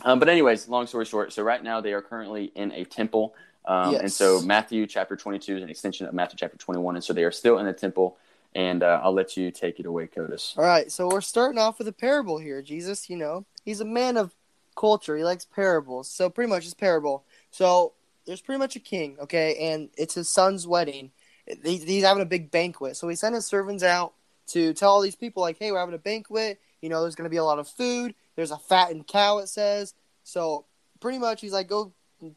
um, 0.04 0.20
but 0.20 0.30
anyways, 0.30 0.68
long 0.68 0.88
story 0.88 1.06
short, 1.06 1.34
so 1.34 1.44
right 1.44 1.64
now 1.64 1.82
they 1.82 1.94
are 1.94 2.02
currently 2.02 2.52
in 2.56 2.72
a 2.72 2.86
temple. 2.86 3.34
Um, 3.66 3.96
And 3.96 4.12
so 4.12 4.42
Matthew 4.42 4.88
chapter 4.88 5.16
22 5.16 5.58
is 5.58 5.64
an 5.64 5.70
extension 5.70 6.08
of 6.08 6.14
Matthew 6.14 6.38
chapter 6.38 6.58
21. 6.58 6.96
And 6.96 7.04
so 7.04 7.14
they 7.14 7.24
are 7.24 7.32
still 7.32 7.60
in 7.60 7.66
the 7.66 7.74
temple. 7.74 8.18
And 8.54 8.84
uh, 8.84 9.00
I'll 9.04 9.14
let 9.14 9.38
you 9.38 9.50
take 9.50 9.80
it 9.80 9.86
away, 9.86 10.08
Codis. 10.08 10.58
All 10.58 10.66
right, 10.66 10.92
so 10.92 11.08
we're 11.08 11.22
starting 11.22 11.58
off 11.58 11.78
with 11.78 11.88
a 11.88 11.94
parable 11.94 12.38
here. 12.38 12.62
Jesus, 12.62 13.10
you 13.10 13.16
know, 13.16 13.46
he's 13.64 13.80
a 13.80 13.86
man 13.86 14.18
of 14.18 14.32
culture. 14.76 15.16
He 15.16 15.24
likes 15.24 15.46
parables. 15.46 16.10
So 16.10 16.30
pretty 16.30 16.50
much 16.50 16.66
it's 16.66 16.74
parable. 16.74 17.24
So 17.52 17.94
there's 18.26 18.42
pretty 18.42 18.60
much 18.60 18.76
a 18.76 18.80
king, 18.80 19.18
okay, 19.22 19.56
and 19.72 19.90
it's 19.98 20.16
his 20.16 20.30
son's 20.30 20.68
wedding. 20.68 21.12
He- 21.46 21.78
He's 21.78 22.04
having 22.04 22.24
a 22.24 22.28
big 22.28 22.52
banquet. 22.52 22.98
So 22.98 23.08
he 23.08 23.16
sent 23.16 23.36
his 23.36 23.46
servants 23.46 23.84
out 23.84 24.14
to 24.48 24.74
tell 24.74 24.92
all 24.92 25.02
these 25.02 25.16
people, 25.16 25.42
like, 25.42 25.58
hey, 25.58 25.72
we're 25.72 25.80
having 25.80 25.96
a 25.96 26.00
banquet. 26.00 26.60
You 26.82 26.90
know, 26.90 27.02
there's 27.02 27.16
going 27.16 27.26
to 27.26 27.30
be 27.30 27.38
a 27.38 27.44
lot 27.44 27.60
of 27.60 27.68
food. 27.68 28.16
There's 28.36 28.52
a 28.52 28.58
fattened 28.58 29.08
cow, 29.08 29.38
it 29.40 29.48
says. 29.48 29.94
So 30.24 30.66
pretty 31.00 31.20
much 31.20 31.42
he's 31.42 31.54
like, 31.54 31.68
go 31.68 31.94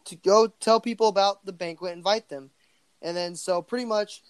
to 0.06 0.16
go 0.16 0.46
tell 0.46 0.80
people 0.80 1.08
about 1.08 1.44
the 1.44 1.52
banquet, 1.52 1.92
invite 1.92 2.28
them. 2.28 2.50
And 3.02 3.16
then 3.16 3.36
so 3.36 3.60
pretty 3.62 3.84
much 3.84 4.22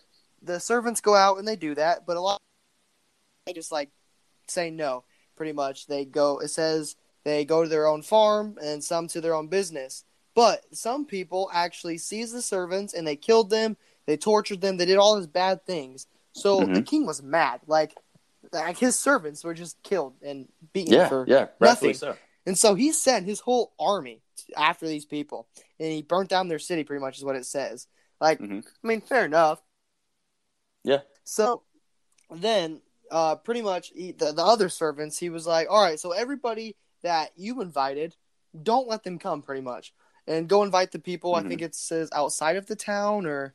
the 0.43 0.59
servants 0.59 1.01
go 1.01 1.15
out 1.15 1.39
and 1.39 1.47
they 1.47 1.57
do 1.57 1.75
that, 1.77 2.07
but 2.07 2.17
a 2.17 2.21
lot 2.21 2.41
they 3.47 3.53
just 3.53 3.73
like 3.73 3.91
say 4.49 4.71
no. 4.71 5.05
Pretty 5.37 5.53
much, 5.53 5.87
they 5.87 6.05
go. 6.05 6.39
It 6.39 6.49
says 6.49 6.97
they 7.25 7.45
go 7.45 7.63
to 7.63 7.69
their 7.69 7.87
own 7.87 8.03
farm 8.03 8.57
and 8.63 8.83
some 8.83 9.09
to 9.09 9.21
their 9.21 9.35
own 9.35 9.49
business. 9.49 10.05
But 10.35 10.65
some 10.73 11.07
people 11.07 11.51
actually 11.53 11.99
seized 11.99 12.35
the 12.35 12.43
servants 12.43 12.95
and 12.95 13.07
they 13.07 13.17
killed 13.17 13.51
them. 13.51 13.77
They 14.07 14.17
tortured 14.17 14.61
them. 14.61 14.77
They 14.77 14.87
did 14.87 14.99
all 14.99 15.17
these 15.17 15.27
bad 15.27 15.65
things. 15.67 16.07
So 16.33 16.61
the 16.67 16.83
Mhm. 16.83 16.87
king 16.87 17.07
was 17.07 17.23
mad. 17.23 17.61
Like, 17.67 17.97
like 18.53 18.77
his 18.79 18.99
servants 18.99 19.45
were 19.45 19.55
just 19.55 19.83
killed 19.83 20.15
and 20.23 20.49
beaten 20.73 20.93
Yeah, 20.95 21.09
for 21.09 21.25
yeah, 21.29 21.49
nothing. 21.61 21.95
so. 21.95 22.17
and 22.47 22.59
so 22.59 22.75
he 22.75 22.93
sent 22.93 23.25
his 23.27 23.41
whole 23.41 23.73
army 23.79 24.21
after 24.57 24.87
these 24.87 25.05
people, 25.07 25.49
and 25.79 25.91
he 25.93 26.03
burnt 26.03 26.29
down 26.29 26.49
their 26.49 26.59
city. 26.59 26.85
Pretty 26.85 27.01
much 27.01 27.19
is 27.19 27.25
what 27.25 27.37
it 27.37 27.47
says. 27.47 27.87
Like, 28.21 28.39
Mhm. 28.41 28.65
I 28.67 28.87
mean, 28.87 29.01
fair 29.01 29.25
enough. 29.25 29.63
Yeah. 30.83 31.01
So 31.25 31.63
then, 32.31 32.83
uh, 33.11 33.37
pretty 33.37 33.63
much 33.63 33.89
he, 33.95 34.13
the 34.13 34.33
the 34.33 34.45
other 34.45 34.69
servants, 34.69 35.19
he 35.19 35.31
was 35.31 35.47
like, 35.47 35.69
"All 35.71 35.83
right, 35.83 35.99
so 35.99 36.13
everybody 36.13 36.77
that 37.03 37.33
you 37.37 37.61
invited, 37.61 38.17
don't 38.63 38.89
let 38.89 39.03
them 39.05 39.19
come. 39.19 39.43
Pretty 39.43 39.61
much, 39.63 39.95
and 40.27 40.49
go 40.49 40.63
invite 40.63 40.91
the 40.93 40.99
people. 40.99 41.33
Mhm. 41.33 41.45
I 41.45 41.49
think 41.49 41.63
it 41.63 41.75
says 41.75 42.09
outside 42.13 42.57
of 42.57 42.67
the 42.67 42.77
town 42.77 43.27
or 43.27 43.55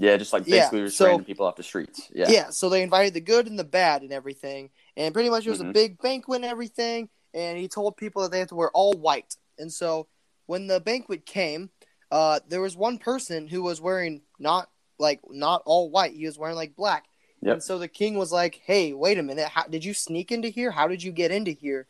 Yeah, 0.00 0.16
just 0.16 0.32
like 0.32 0.44
Yeah, 0.46 0.60
basically 0.60 0.84
just 0.84 0.96
so- 0.96 1.06
random 1.06 1.24
people 1.26 1.46
off 1.46 1.56
the 1.56 1.62
streets. 1.62 2.08
Yeah. 2.12 2.28
Yeah. 2.30 2.50
so 2.50 2.68
they 2.68 2.82
invited 2.82 3.12
the 3.14 3.20
good 3.20 3.46
and 3.46 3.58
the 3.58 3.64
bad 3.64 4.02
and 4.02 4.12
everything. 4.12 4.70
And 4.96 5.12
pretty 5.14 5.28
much 5.30 5.46
it 5.46 5.50
was 5.50 5.60
a 5.60 5.64
Mhm. 5.64 5.72
big 5.74 5.98
banquet 6.00 6.36
and 6.36 6.44
everything. 6.44 7.08
And 7.34 7.58
he 7.58 7.68
told 7.68 7.96
people 7.96 8.22
that 8.22 8.30
they 8.32 8.38
had 8.40 8.48
to 8.48 8.54
wear 8.54 8.70
all 8.70 8.92
white. 8.94 9.36
And 9.58 9.72
so 9.72 10.06
when 10.46 10.66
the 10.66 10.80
banquet 10.80 11.26
came, 11.26 11.70
uh, 12.10 12.40
there 12.48 12.60
was 12.62 12.76
one 12.76 12.98
person 12.98 13.46
who 13.46 13.62
was 13.62 13.80
wearing 13.80 14.22
not 14.38 14.70
like 14.98 15.20
not 15.30 15.62
all 15.66 15.90
white. 15.90 16.12
He 16.14 16.26
was 16.26 16.38
wearing 16.38 16.56
like 16.56 16.74
black. 16.76 17.06
Yep. 17.42 17.52
And 17.54 17.62
so 17.62 17.78
the 17.78 17.88
king 17.88 18.18
was 18.18 18.32
like, 18.32 18.60
"Hey, 18.64 18.92
wait 18.92 19.16
a 19.18 19.22
minute. 19.22 19.48
How, 19.48 19.64
did 19.64 19.84
you 19.84 19.94
sneak 19.94 20.30
into 20.32 20.48
here? 20.48 20.70
How 20.72 20.88
did 20.88 21.02
you 21.02 21.12
get 21.12 21.30
into 21.30 21.52
here?" 21.52 21.86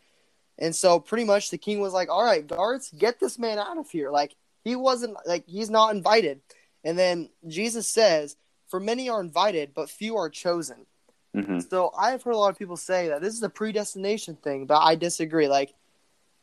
And 0.58 0.76
so 0.76 1.00
pretty 1.00 1.24
much 1.24 1.50
the 1.50 1.58
king 1.58 1.80
was 1.80 1.92
like, 1.92 2.08
"All 2.10 2.22
right, 2.24 2.46
guards, 2.46 2.90
get 2.90 3.18
this 3.18 3.38
man 3.38 3.58
out 3.58 3.78
of 3.78 3.90
here." 3.90 4.10
Like 4.10 4.36
he 4.62 4.76
wasn't 4.76 5.16
like 5.26 5.44
he's 5.46 5.70
not 5.70 5.94
invited. 5.94 6.40
And 6.84 6.98
then 6.98 7.30
Jesus 7.46 7.86
says, 7.88 8.36
"For 8.68 8.80
many 8.80 9.08
are 9.08 9.20
invited, 9.20 9.74
but 9.74 9.90
few 9.90 10.16
are 10.16 10.30
chosen." 10.30 10.86
hmm 11.34 11.60
So 11.60 11.92
I've 11.96 12.22
heard 12.22 12.34
a 12.34 12.38
lot 12.38 12.50
of 12.50 12.58
people 12.58 12.76
say 12.76 13.08
that 13.08 13.20
this 13.20 13.34
is 13.34 13.42
a 13.42 13.48
predestination 13.50 14.36
thing, 14.36 14.66
but 14.66 14.80
I 14.80 14.94
disagree. 14.94 15.48
Like, 15.48 15.74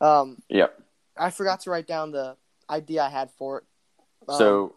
um, 0.00 0.40
Yep. 0.48 0.80
I 1.16 1.30
forgot 1.30 1.60
to 1.60 1.70
write 1.70 1.86
down 1.86 2.12
the 2.12 2.36
idea 2.70 3.02
I 3.02 3.08
had 3.08 3.30
for 3.32 3.58
it. 3.58 3.64
Um, 4.28 4.34
So, 4.36 4.76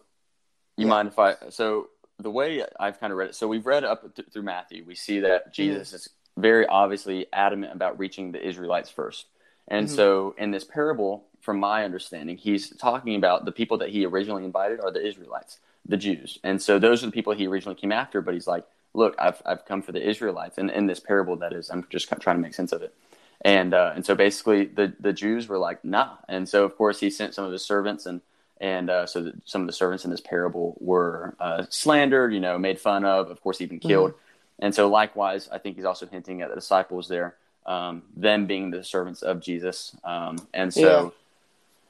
you 0.78 0.86
yeah. 0.86 0.90
mind 0.90 1.08
if 1.10 1.20
I? 1.20 1.36
So 1.50 1.90
the 2.18 2.32
way 2.32 2.66
I've 2.80 3.00
kind 3.00 3.12
of 3.12 3.18
read 3.18 3.30
it. 3.30 3.36
So 3.36 3.48
we've 3.48 3.66
read 3.66 3.84
up 3.84 4.16
th- 4.16 4.28
through 4.32 4.44
Matthew. 4.44 4.84
We 4.86 4.96
see 4.96 5.20
that 5.20 5.54
Jesus 5.54 5.94
is 5.94 6.10
very 6.38 6.66
obviously 6.66 7.28
adamant 7.34 7.74
about 7.74 8.00
reaching 8.00 8.32
the 8.32 8.46
Israelites 8.46 8.90
first. 8.90 9.28
And 9.68 9.88
Mhm. 9.88 9.96
so 9.96 10.36
in 10.38 10.52
this 10.52 10.64
parable, 10.64 11.26
from 11.42 11.60
my 11.60 11.84
understanding, 11.84 12.38
he's 12.38 12.70
talking 12.70 13.16
about 13.16 13.46
the 13.46 13.52
people 13.52 13.78
that 13.80 13.90
he 13.90 14.06
originally 14.06 14.46
invited 14.46 14.80
are 14.80 14.92
the 14.92 15.06
Israelites, 15.06 15.60
the 15.86 15.98
Jews. 15.98 16.40
And 16.44 16.62
so 16.62 16.80
those 16.80 17.04
are 17.04 17.08
the 17.08 17.12
people 17.12 17.34
he 17.34 17.48
originally 17.48 17.76
came 17.76 17.92
after. 17.92 18.22
But 18.22 18.34
he's 18.34 18.48
like, 18.48 18.66
look, 18.94 19.16
I've 19.20 19.42
I've 19.46 19.66
come 19.66 19.82
for 19.82 19.92
the 19.92 20.08
Israelites. 20.08 20.58
And 20.58 20.70
in 20.70 20.88
this 20.88 21.00
parable, 21.00 21.36
that 21.38 21.54
is, 21.54 21.70
I'm 21.70 21.86
just 21.90 22.08
trying 22.22 22.38
to 22.38 22.42
make 22.42 22.54
sense 22.54 22.72
of 22.72 22.82
it. 22.82 22.94
And 23.42 23.74
uh, 23.74 23.94
and 23.96 24.06
so 24.06 24.16
basically, 24.16 24.66
the 24.66 24.94
the 25.00 25.14
Jews 25.14 25.48
were 25.48 25.58
like, 25.58 25.84
nah. 25.84 26.18
And 26.30 26.48
so 26.48 26.64
of 26.64 26.78
course, 26.78 27.00
he 27.00 27.10
sent 27.10 27.34
some 27.34 27.46
of 27.46 27.52
his 27.52 27.66
servants 27.66 28.06
and 28.06 28.22
and 28.62 28.92
uh, 28.92 29.08
so 29.08 29.32
some 29.44 29.62
of 29.62 29.68
the 29.68 29.74
servants 29.74 30.06
in 30.06 30.12
this 30.12 30.22
parable 30.22 30.78
were 30.80 31.36
uh, 31.40 31.66
slandered, 31.70 32.32
you 32.32 32.40
know, 32.40 32.60
made 32.60 32.80
fun 32.80 33.04
of, 33.04 33.32
of 33.32 33.42
course, 33.42 33.60
even 33.60 33.80
killed. 33.80 34.14
And 34.60 34.74
so, 34.76 34.88
likewise, 34.88 35.50
I 35.52 35.58
think 35.58 35.76
he's 35.76 35.86
also 35.86 36.06
hinting 36.06 36.44
at 36.44 36.50
the 36.50 36.56
disciples 36.56 37.08
there, 37.08 37.36
um, 37.66 38.04
them 38.16 38.46
being 38.46 38.70
the 38.70 38.84
servants 38.84 39.24
of 39.24 39.42
Jesus. 39.42 39.98
Um, 40.04 40.48
and 40.54 40.72
so, 40.72 41.14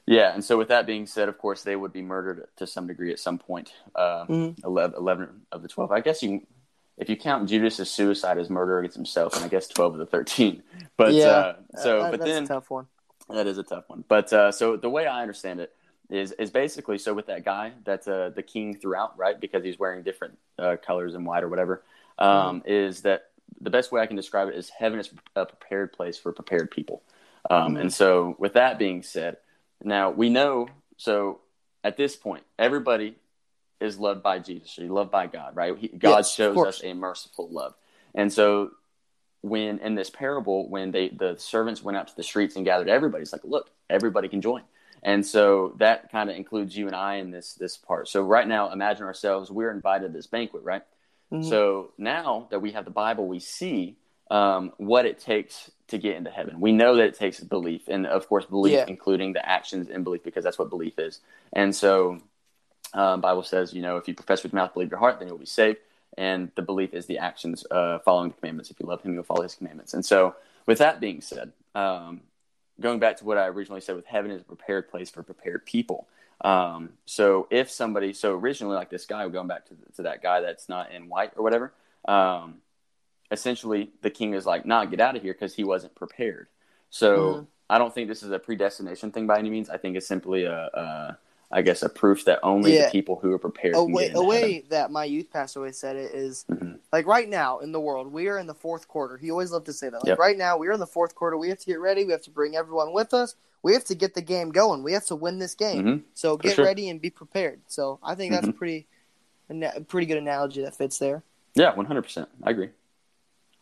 yeah. 0.06 0.32
and 0.34 0.44
so 0.44 0.56
with 0.58 0.68
that 0.68 0.86
being 0.86 1.06
said, 1.06 1.28
of 1.28 1.38
course, 1.38 1.62
they 1.62 1.76
would 1.76 1.92
be 1.92 2.02
murdered 2.02 2.46
to 2.56 2.66
some 2.66 2.86
degree 2.86 3.12
at 3.12 3.18
some 3.18 3.38
point. 3.38 3.72
Uh, 3.94 4.24
Mhm. 4.26 4.64
11, 4.64 4.96
11 4.98 5.46
of 5.52 5.62
the 5.62 5.68
12. 5.68 5.90
I 5.92 6.00
guess 6.00 6.22
you, 6.22 6.46
if 6.96 7.08
you 7.08 7.16
count 7.16 7.48
Judas' 7.48 7.90
suicide 7.90 8.38
as 8.38 8.50
murder 8.50 8.78
against 8.78 8.96
himself, 8.96 9.34
and 9.36 9.44
I 9.44 9.48
guess 9.48 9.68
12 9.68 9.94
of 9.94 9.98
the 9.98 10.06
13. 10.06 10.62
But 10.96 11.14
Yeah. 11.14 11.28
uh, 11.28 11.56
so, 11.82 12.00
uh, 12.02 12.10
but 12.10 12.20
that's 12.20 12.30
then 12.32 12.44
a 12.44 12.46
tough 12.46 12.70
one. 12.70 12.86
that 13.30 13.46
is 13.46 13.58
a 13.58 13.62
tough 13.62 13.88
one. 13.88 14.04
But 14.08 14.32
uh, 14.32 14.52
so 14.52 14.76
the 14.76 14.90
way 14.90 15.06
I 15.06 15.22
understand 15.22 15.60
it 15.60 15.74
is 16.10 16.32
is 16.32 16.50
basically 16.50 16.98
so 16.98 17.14
with 17.14 17.26
that 17.26 17.42
guy 17.44 17.72
that's 17.84 18.06
uh, 18.06 18.30
the 18.34 18.42
king 18.42 18.76
throughout, 18.76 19.16
right? 19.16 19.40
Because 19.40 19.64
he's 19.64 19.78
wearing 19.78 20.02
different 20.02 20.36
uh, 20.58 20.76
colors 20.84 21.14
and 21.14 21.24
white 21.24 21.42
or 21.42 21.48
whatever. 21.48 21.82
Um, 22.18 22.62
Is 22.66 23.02
that 23.02 23.30
the 23.60 23.70
best 23.70 23.90
way 23.90 24.00
I 24.02 24.06
can 24.06 24.16
describe 24.16 24.48
it 24.48 24.54
is 24.54 24.68
heaven 24.68 24.98
is 25.00 25.08
a 25.34 25.46
prepared 25.46 25.92
place 25.94 26.18
for 26.18 26.30
prepared 26.32 26.70
people. 26.70 27.02
Um, 27.48 27.74
Mhm. 27.76 27.80
And 27.80 27.92
so 27.92 28.36
with 28.38 28.52
that 28.52 28.78
being 28.78 29.02
said, 29.02 29.38
now 29.84 30.10
we 30.10 30.28
know. 30.28 30.68
So 30.96 31.40
at 31.84 31.96
this 31.96 32.16
point, 32.16 32.44
everybody 32.58 33.16
is 33.80 33.98
loved 33.98 34.22
by 34.22 34.38
Jesus. 34.38 34.78
Or 34.78 34.84
loved 34.84 35.10
by 35.10 35.26
God, 35.26 35.56
right? 35.56 35.76
He, 35.76 35.88
God 35.88 36.18
Yes, 36.18 36.32
shows 36.34 36.56
us 36.64 36.80
a 36.84 36.92
merciful 36.94 37.48
love, 37.50 37.74
and 38.14 38.32
so 38.32 38.70
when 39.42 39.80
in 39.80 39.94
this 39.96 40.08
parable 40.08 40.68
when 40.68 40.92
they 40.92 41.08
the 41.08 41.36
servants 41.36 41.82
went 41.82 41.96
out 41.98 42.06
to 42.08 42.16
the 42.16 42.22
streets 42.22 42.54
and 42.56 42.64
gathered 42.64 42.88
everybody 42.88 43.22
it's 43.22 43.32
like 43.32 43.42
look 43.44 43.70
everybody 43.90 44.28
can 44.28 44.40
join 44.40 44.62
and 45.02 45.26
so 45.26 45.74
that 45.80 46.12
kind 46.12 46.30
of 46.30 46.36
includes 46.36 46.76
you 46.76 46.86
and 46.86 46.94
i 46.94 47.16
in 47.16 47.32
this 47.32 47.54
this 47.54 47.76
part 47.76 48.06
so 48.06 48.22
right 48.22 48.46
now 48.46 48.70
imagine 48.70 49.02
ourselves 49.04 49.50
we're 49.50 49.72
invited 49.72 50.06
to 50.06 50.12
this 50.12 50.28
banquet 50.28 50.62
right 50.62 50.82
Mhm. 51.32 51.42
so 51.48 51.90
now 51.98 52.46
that 52.52 52.60
we 52.60 52.70
have 52.70 52.84
the 52.84 52.92
bible 52.92 53.26
we 53.26 53.40
see 53.40 53.96
um, 54.30 54.72
what 54.76 55.06
it 55.06 55.18
takes 55.18 55.72
to 55.92 55.98
get 55.98 56.16
into 56.16 56.30
heaven 56.30 56.58
we 56.60 56.72
know 56.72 56.96
that 56.96 57.04
it 57.04 57.14
takes 57.14 57.38
belief 57.40 57.82
and 57.88 58.06
of 58.06 58.28
course 58.28 58.44
belief 58.44 58.72
Yeah. 58.74 58.84
including 58.88 59.32
the 59.32 59.44
actions 59.48 59.88
in 59.88 60.02
belief 60.02 60.22
because 60.24 60.44
that's 60.44 60.58
what 60.58 60.68
belief 60.68 60.98
is 60.98 61.20
and 61.52 61.74
so 61.74 62.18
um, 62.94 63.20
bible 63.20 63.42
says 63.42 63.72
you 63.72 63.82
know 63.82 63.96
if 63.96 64.08
you 64.08 64.14
profess 64.14 64.42
with 64.42 64.52
mouth 64.52 64.74
believe 64.74 64.90
your 64.90 64.98
heart 64.98 65.18
then 65.18 65.28
you'll 65.28 65.38
be 65.38 65.46
saved 65.46 65.78
and 66.18 66.50
the 66.56 66.62
belief 66.62 66.92
is 66.92 67.06
the 67.06 67.18
actions 67.18 67.64
uh, 67.70 67.98
following 68.00 68.28
the 68.28 68.36
commandments. 68.36 68.70
If 68.70 68.78
you 68.78 68.84
love 68.86 69.00
him, 69.02 69.14
you'll 69.14 69.22
follow 69.22 69.44
his 69.44 69.54
commandments. 69.54 69.94
And 69.94 70.04
so, 70.04 70.34
with 70.66 70.76
that 70.76 71.00
being 71.00 71.22
said, 71.22 71.52
um, 71.74 72.20
going 72.80 72.98
back 72.98 73.16
to 73.16 73.24
what 73.24 73.38
I 73.38 73.46
originally 73.46 73.80
said, 73.80 73.96
with 73.96 74.04
heaven 74.04 74.30
is 74.30 74.42
a 74.42 74.44
prepared 74.44 74.90
place 74.90 75.08
for 75.08 75.22
prepared 75.22 75.64
people. 75.64 76.06
Um, 76.42 76.90
so 77.06 77.46
if 77.50 77.70
somebody, 77.70 78.12
so 78.12 78.34
originally 78.34 78.74
like 78.76 78.90
this 78.90 79.06
guy, 79.06 79.26
going 79.28 79.48
back 79.48 79.64
to, 79.68 79.74
to 79.96 80.02
that 80.02 80.22
guy 80.22 80.42
that's 80.42 80.68
not 80.68 80.92
in 80.92 81.08
white 81.08 81.32
or 81.34 81.42
whatever, 81.42 81.72
um, 82.06 82.56
essentially 83.32 83.90
the 84.02 84.10
king 84.10 84.34
is 84.34 84.46
like, 84.46 84.64
nah, 84.66 84.84
get 84.84 85.00
out 85.00 85.16
of 85.16 85.22
here 85.22 85.32
because 85.32 85.54
he 85.54 85.64
wasn't 85.64 85.94
prepared. 85.96 86.46
So 86.90 87.16
Mhm. 87.16 87.46
I 87.70 87.78
don't 87.78 87.92
think 87.94 88.08
this 88.08 88.22
is 88.22 88.30
a 88.30 88.38
predestination 88.38 89.10
thing 89.10 89.26
by 89.26 89.38
any 89.38 89.48
means. 89.50 89.70
I 89.70 89.78
think 89.78 89.96
it's 89.96 90.06
simply 90.06 90.44
a, 90.44 90.66
a 90.74 91.18
I 91.54 91.60
guess, 91.60 91.82
a 91.82 91.88
proof 91.90 92.24
that 92.24 92.38
only 92.42 92.74
Yeah. 92.74 92.86
the 92.86 92.90
people 92.90 93.16
who 93.16 93.30
are 93.32 93.38
prepared 93.38 93.74
a 93.74 93.78
can 93.84 93.92
way, 93.92 94.10
a 94.14 94.22
way 94.22 94.52
heaven. 94.54 94.68
that 94.70 94.90
my 94.90 95.04
youth 95.04 95.30
pastor 95.30 95.60
always 95.60 95.76
said 95.78 95.96
it 95.96 96.14
is 96.14 96.46
Mhm. 96.50 96.78
like 96.92 97.06
right 97.06 97.28
now 97.28 97.58
in 97.58 97.72
the 97.72 97.80
world 97.80 98.10
we 98.10 98.28
are 98.28 98.38
in 98.38 98.46
the 98.46 98.54
fourth 98.54 98.88
quarter 98.88 99.18
he 99.18 99.30
always 99.30 99.50
loved 99.52 99.66
to 99.66 99.72
say 99.74 99.90
that 99.90 99.98
like 100.02 100.06
Yep. 100.12 100.18
right 100.18 100.38
now 100.38 100.56
we 100.56 100.66
are 100.68 100.72
in 100.72 100.80
the 100.80 100.86
fourth 100.86 101.14
quarter 101.14 101.36
we 101.36 101.50
have 101.50 101.58
to 101.58 101.66
get 101.66 101.78
ready 101.78 102.06
we 102.06 102.12
have 102.12 102.22
to 102.22 102.30
bring 102.30 102.56
everyone 102.56 102.94
with 102.94 103.12
us 103.12 103.34
we 103.62 103.74
have 103.74 103.84
to 103.84 103.94
get 103.94 104.14
the 104.14 104.22
game 104.22 104.50
going 104.50 104.82
we 104.82 104.94
have 104.94 105.04
to 105.04 105.14
win 105.14 105.38
this 105.40 105.54
game 105.54 105.84
Mhm. 105.84 106.02
so 106.14 106.38
get 106.38 106.54
sure. 106.56 106.64
ready 106.64 106.88
and 106.88 107.02
be 107.02 107.10
prepared 107.10 107.60
so 107.66 107.98
i 108.02 108.14
think 108.14 108.32
that's 108.32 108.48
Mhm. 108.48 108.56
pretty 108.56 108.86
a 109.50 109.80
pretty 109.82 110.06
good 110.06 110.16
analogy 110.16 110.62
that 110.62 110.74
fits 110.74 110.98
there 110.98 111.22
Yeah, 111.54 111.74
one 111.74 111.84
hundred 111.84 112.02
percent. 112.04 112.30
I 112.42 112.48
agree. 112.50 112.70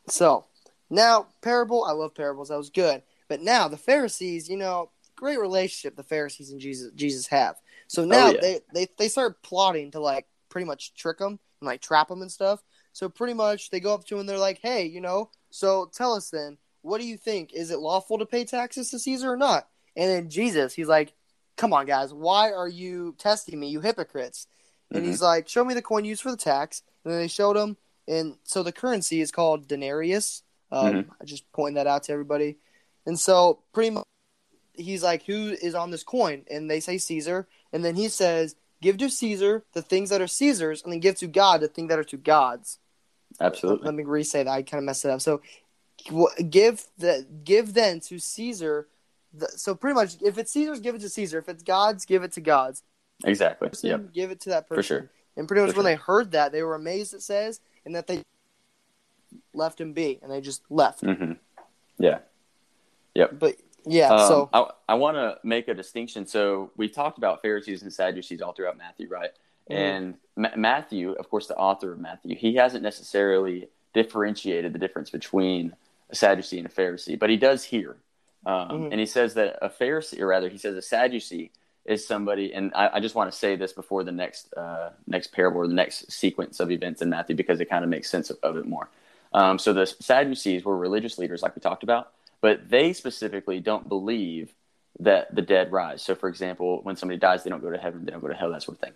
So 0.09 0.47
now 0.88 1.26
parable 1.42 1.85
i 1.85 1.92
love 1.92 2.14
parables. 2.14 2.49
That 2.49 2.59
was 2.59 2.71
good. 2.71 3.02
But 3.28 3.42
now 3.42 3.69
the 3.69 3.76
pharisees 3.76 4.49
you 4.49 4.57
know 4.57 4.90
great 5.16 5.38
relationship 5.38 5.97
the 5.97 6.02
pharisees 6.02 6.50
and 6.50 6.61
jesus 6.61 6.92
jesus 6.95 7.26
have. 7.28 7.57
So 7.87 8.04
now 8.04 8.28
Oh, 8.28 8.33
yeah. 8.35 8.40
they, 8.40 8.61
they 8.75 8.87
they 8.99 9.09
start 9.09 9.42
plotting 9.42 9.90
to 9.92 10.00
like 10.00 10.26
pretty 10.49 10.64
much 10.66 10.95
trick 10.95 11.21
him 11.21 11.38
and 11.61 11.66
like 11.66 11.80
trap 11.80 12.11
him 12.11 12.23
and 12.23 12.30
stuff. 12.33 12.62
So 12.92 13.09
pretty 13.09 13.35
much 13.35 13.71
they 13.71 13.80
go 13.80 13.95
up 13.95 14.04
to 14.07 14.14
him 14.14 14.21
and 14.21 14.28
they're 14.28 14.38
like 14.38 14.61
hey 14.62 14.85
you 14.87 15.00
know 15.00 15.30
so 15.50 15.90
tell 15.92 16.14
us 16.14 16.30
then 16.30 16.59
what 16.83 17.00
do 17.00 17.07
you 17.07 17.16
think? 17.19 17.52
Is 17.52 17.71
it 17.71 17.78
lawful 17.78 18.19
to 18.19 18.26
pay 18.26 18.45
taxes 18.45 18.90
to 18.90 18.99
caesar 18.99 19.30
or 19.33 19.37
not? 19.37 19.69
And 19.97 20.09
then 20.11 20.28
jesus 20.30 20.73
he's 20.75 20.88
like 20.88 21.12
come 21.57 21.73
on 21.73 21.85
guys 21.87 22.12
why 22.14 22.50
are 22.52 22.69
you 22.69 23.14
testing 23.19 23.61
me 23.61 23.69
you 23.69 23.80
hypocrites? 23.80 24.47
And 24.92 25.04
Mhm. 25.04 25.09
he's 25.09 25.23
like 25.23 25.49
show 25.49 25.64
me 25.64 25.75
the 25.75 25.83
coin 25.83 26.04
used 26.04 26.23
for 26.23 26.30
the 26.30 26.37
tax. 26.37 26.83
And 27.04 27.12
then 27.12 27.21
they 27.21 27.28
showed 27.28 27.57
him 27.57 27.76
and 28.11 28.37
so 28.45 28.62
the 28.62 28.73
currency 28.73 29.21
is 29.21 29.31
called 29.31 29.69
denarius 29.69 30.43
um, 30.73 30.93
Mhm. 30.93 31.07
I 31.21 31.25
just 31.25 31.50
point 31.52 31.75
that 31.75 31.87
out 31.87 32.05
to 32.05 32.12
everybody. 32.12 32.57
And 33.07 33.19
so 33.19 33.61
pretty 33.73 33.90
much 33.90 34.05
he's 34.75 35.02
like, 35.02 35.25
Who 35.25 35.57
is 35.61 35.75
on 35.75 35.90
this 35.90 36.02
coin? 36.02 36.45
And 36.50 36.71
they 36.71 36.81
say 36.81 36.99
Caesar. 36.99 37.49
And 37.73 37.85
then 37.85 37.97
he 37.97 38.09
says, 38.09 38.55
Give 38.81 38.97
to 38.99 39.11
Caesar 39.11 39.64
the 39.73 39.83
things 39.83 40.11
that 40.11 40.21
are 40.21 40.26
Caesar's, 40.26 40.83
and 40.83 40.93
then 40.93 41.00
give 41.00 41.17
to 41.17 41.26
God 41.26 41.61
the 41.61 41.69
things 41.69 41.88
that 41.88 41.99
are 41.99 42.05
to 42.05 42.17
God's. 42.17 42.79
Absolutely. 43.40 43.85
Let 43.85 43.95
me 43.95 44.05
re 44.05 44.23
say 44.25 44.43
that. 44.43 44.50
I 44.50 44.62
kind 44.62 44.79
of 44.79 44.85
messed 44.85 45.05
it 45.05 45.11
up. 45.11 45.21
So 45.21 45.40
give 46.49 46.87
the 46.99 47.26
give 47.45 47.75
then 47.75 48.00
to 48.00 48.19
Caesar. 48.19 48.88
The, 49.33 49.49
so 49.49 49.75
pretty 49.75 49.95
much, 49.95 50.17
if 50.23 50.38
it's 50.38 50.52
Caesar's, 50.52 50.81
give 50.81 50.95
it 50.95 51.02
to 51.02 51.09
Caesar. 51.09 51.38
If 51.38 51.49
it's 51.49 51.62
God's, 51.62 52.05
give 52.05 52.25
it 52.25 52.33
to 52.33 52.40
God's. 52.40 52.83
Exactly. 53.25 53.71
Yep. 53.83 54.12
Give 54.12 54.31
it 54.31 54.40
to 54.40 54.50
that 54.50 54.69
person. 54.69 54.79
For 54.79 54.83
sure. 54.83 55.11
And 55.37 55.47
pretty 55.47 55.62
much 55.62 55.73
For 55.73 55.79
when 55.79 55.85
they 55.85 55.95
heard 55.95 56.33
that, 56.33 56.50
they 56.52 56.62
were 56.62 56.75
amazed. 56.75 57.14
It 57.14 57.23
says, 57.23 57.61
and 57.84 57.94
that 57.94 58.06
they 58.06 58.22
left 59.54 59.80
him 59.80 59.92
be, 59.92 60.18
and 60.22 60.30
they 60.30 60.40
just 60.40 60.62
left. 60.70 61.00
hmm 61.00 61.32
Yeah. 61.99 62.18
Yep. 63.14 63.38
But 63.38 63.56
yeah, 63.87 64.08
Um, 64.10 64.18
so 64.28 64.50
I, 64.52 64.70
I 64.90 64.94
want 64.94 65.16
to 65.16 65.38
make 65.42 65.68
a 65.68 65.75
distinction. 65.75 66.26
So 66.26 66.70
we 66.76 66.88
talked 66.88 67.18
about 67.18 67.42
Pharisees 67.42 67.82
and 67.82 67.92
Sadducees 67.92 68.40
all 68.42 68.52
throughout 68.52 68.76
Matthew, 68.76 69.08
right? 69.08 69.30
Mhm. 69.70 69.75
And 69.76 70.14
Ma- 70.37 70.56
Matthew, 70.56 71.12
of 71.12 71.28
course, 71.30 71.46
the 71.46 71.56
author 71.56 71.92
of 71.92 71.99
Matthew, 71.99 72.37
he 72.37 72.54
hasn't 72.54 72.82
necessarily 72.82 73.68
differentiated 73.94 74.72
the 74.72 74.78
difference 74.78 75.10
between 75.10 75.75
a 76.10 76.14
Sadducee 76.14 76.58
and 76.58 76.66
a 76.66 76.70
Pharisee, 76.70 77.18
but 77.18 77.30
he 77.30 77.37
does 77.37 77.64
here. 77.64 77.96
Um, 78.46 78.68
Mhm. 78.70 78.90
And 78.92 79.00
he 79.00 79.06
says 79.06 79.34
that 79.34 79.58
a 79.60 79.68
Pharisee, 79.68 80.20
or 80.20 80.26
rather, 80.26 80.49
he 80.49 80.58
says 80.58 80.76
a 80.76 80.82
Sadducee 80.82 81.50
is 81.84 82.06
somebody, 82.06 82.52
and 82.52 82.72
I, 82.75 82.90
I 82.94 83.00
just 83.00 83.14
want 83.14 83.30
to 83.32 83.37
say 83.37 83.56
this 83.56 83.72
before 83.72 84.04
the 84.04 84.12
next 84.12 84.52
uh, 84.54 84.90
next 85.06 85.28
parable 85.32 85.60
or 85.60 85.66
the 85.66 85.75
next 85.75 86.10
sequence 86.12 86.60
of 86.60 86.70
events 86.70 87.02
in 87.02 87.10
Matthew 87.10 87.34
because 87.37 87.60
it 87.60 87.70
kind 87.70 87.84
of 87.84 87.90
makes 87.90 88.10
sense 88.10 88.30
of, 88.30 88.38
of 88.42 88.56
it 88.56 88.66
more. 88.66 88.88
Um, 89.32 89.58
so 89.58 89.72
the 89.72 89.87
Sadducees 89.87 90.64
were 90.64 90.76
religious 90.76 91.18
leaders, 91.18 91.42
like 91.42 91.54
we 91.54 91.60
talked 91.60 91.82
about, 91.82 92.12
but 92.40 92.68
they 92.68 92.92
specifically 92.92 93.60
don't 93.60 93.88
believe 93.88 94.52
that 94.99 95.34
the 95.34 95.42
dead 95.42 95.72
rise. 95.72 96.02
So, 96.02 96.14
for 96.14 96.28
example, 96.28 96.80
when 96.82 96.96
somebody 96.96 97.18
dies, 97.18 97.44
they 97.44 97.50
don't 97.50 97.62
go 97.62 97.70
to 97.70 97.78
heaven, 97.78 98.04
they 98.04 98.10
don't 98.10 98.20
go 98.20 98.28
to 98.28 98.34
hell, 98.34 98.50
that 98.50 98.62
sort 98.62 98.76
of 98.76 98.80
thing. 98.80 98.92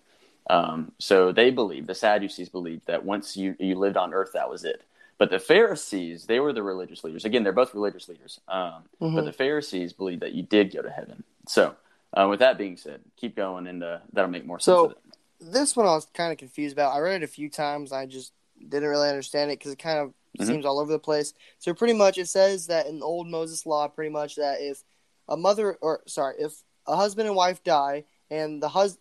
Um, 0.50 0.92
so 0.98 1.32
they 1.32 1.50
believe, 1.50 1.86
the 1.86 1.94
Sadducees 1.94 2.48
believed 2.48 2.86
that 2.86 3.04
once 3.04 3.36
you, 3.36 3.54
you 3.58 3.76
lived 3.76 3.96
on 3.96 4.12
earth, 4.12 4.32
that 4.34 4.50
was 4.50 4.64
it. 4.64 4.82
But 5.16 5.30
the 5.30 5.38
Pharisees, 5.38 6.26
they 6.26 6.40
were 6.40 6.52
the 6.52 6.62
religious 6.62 7.04
leaders. 7.04 7.24
Again, 7.24 7.44
they're 7.44 7.52
both 7.52 7.72
religious 7.72 8.08
leaders. 8.08 8.40
Um, 8.48 8.82
But 9.00 9.22
Mhm. 9.22 9.24
the 9.26 9.32
Pharisees 9.32 9.92
believed 9.92 10.22
that 10.22 10.32
you 10.32 10.42
did 10.42 10.72
go 10.72 10.82
to 10.82 10.90
heaven. 10.90 11.22
So 11.46 11.76
uh, 12.16 12.26
with 12.28 12.40
that 12.40 12.59
being 12.59 12.76
said, 12.76 13.00
keep 13.16 13.37
going, 13.37 13.66
and 13.66 13.83
uh, 13.83 13.99
that'll 14.12 14.30
make 14.30 14.47
more 14.47 14.59
sense. 14.59 14.64
So- 14.76 14.94
This 15.40 15.76
one 15.76 15.87
I 15.87 15.90
was 15.94 16.06
kind 16.14 16.33
of 16.33 16.38
confused 16.38 16.73
about. 16.75 16.94
I 16.94 17.00
read 17.00 17.23
it 17.23 17.25
a 17.25 17.28
few 17.28 17.50
times. 17.50 17.92
I 17.92 18.06
just 18.06 18.33
didn't 18.68 18.88
really 18.88 19.09
understand 19.09 19.50
it 19.50 19.59
because 19.59 19.73
it 19.73 19.78
kind 19.78 19.99
of 19.99 20.14
Mhm. 20.38 20.47
seems 20.47 20.64
all 20.64 20.78
over 20.80 20.90
the 20.90 20.99
place. 20.99 21.35
So 21.59 21.75
pretty 21.75 21.92
much 21.92 22.16
it 22.18 22.28
says 22.28 22.68
that 22.68 22.87
in 22.87 23.02
old 23.02 23.26
Moses 23.28 23.66
law, 23.66 23.87
pretty 23.88 24.11
much 24.11 24.37
that 24.37 24.61
if 24.61 24.85
a 25.28 25.37
mother 25.37 25.76
or 25.83 26.02
sorry, 26.06 26.37
if 26.38 26.62
a 26.87 26.97
husband 26.97 27.26
and 27.26 27.37
wife 27.37 27.62
die 27.62 28.04
and 28.30 28.62
the 28.62 28.68
hus 28.71 28.97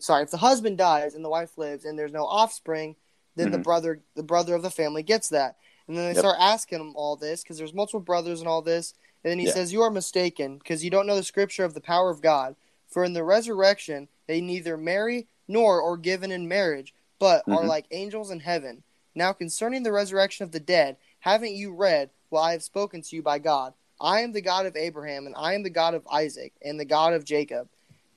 sorry, 0.00 0.22
if 0.22 0.30
the 0.30 0.38
husband 0.38 0.78
dies 0.78 1.14
and 1.14 1.24
the 1.24 1.28
wife 1.28 1.58
lives 1.58 1.84
and 1.84 1.98
there's 1.98 2.12
no 2.12 2.24
offspring, 2.24 2.96
then 3.36 3.50
the 3.50 3.58
Mhm. 3.58 3.62
brother 3.64 4.00
the 4.14 4.22
brother 4.22 4.54
of 4.54 4.62
the 4.62 4.70
family 4.70 5.02
gets 5.02 5.28
that. 5.28 5.56
And 5.88 5.96
then 5.96 6.04
they 6.06 6.14
Yep. 6.14 6.18
start 6.24 6.36
asking 6.40 6.78
them 6.78 6.94
all 6.96 7.16
this 7.16 7.42
because 7.42 7.58
there's 7.58 7.74
multiple 7.74 8.00
brothers 8.00 8.40
and 8.40 8.48
all 8.48 8.62
this. 8.62 8.94
And 9.24 9.30
then 9.30 9.38
he 9.38 9.46
Yeah. 9.46 9.52
says, 9.52 9.72
"You 9.72 9.82
are 9.82 9.90
mistaken 9.90 10.58
because 10.58 10.84
you 10.84 10.90
don't 10.90 11.06
know 11.06 11.16
the 11.16 11.22
scripture 11.22 11.64
of 11.64 11.74
the 11.74 11.80
power 11.80 12.10
of 12.10 12.20
God. 12.20 12.56
For 12.88 13.04
in 13.04 13.12
the 13.12 13.24
resurrection 13.24 14.08
they 14.26 14.40
neither 14.40 14.76
marry 14.76 15.26
nor 15.48 15.82
are 15.82 15.96
given 15.96 16.30
in 16.30 16.48
marriage, 16.48 16.94
but 17.18 17.44
are 17.48 17.62
Mhm. 17.62 17.68
like 17.68 17.86
angels 17.90 18.30
in 18.30 18.40
heaven. 18.40 18.82
Now 19.14 19.32
concerning 19.32 19.82
the 19.82 19.92
resurrection 19.92 20.44
of 20.44 20.52
the 20.52 20.60
dead, 20.60 20.96
haven't 21.20 21.54
you 21.54 21.72
read 21.72 22.10
what 22.28 22.42
I 22.42 22.52
have 22.52 22.62
spoken 22.62 23.02
to 23.02 23.16
you 23.16 23.22
by 23.22 23.38
God? 23.38 23.74
I 24.00 24.20
am 24.20 24.32
the 24.32 24.40
God 24.40 24.66
of 24.66 24.76
Abraham, 24.76 25.26
and 25.26 25.34
I 25.36 25.54
am 25.54 25.62
the 25.62 25.70
God 25.70 25.94
of 25.94 26.06
Isaac, 26.10 26.54
and 26.60 26.80
the 26.80 26.84
God 26.84 27.12
of 27.12 27.24
Jacob. 27.24 27.68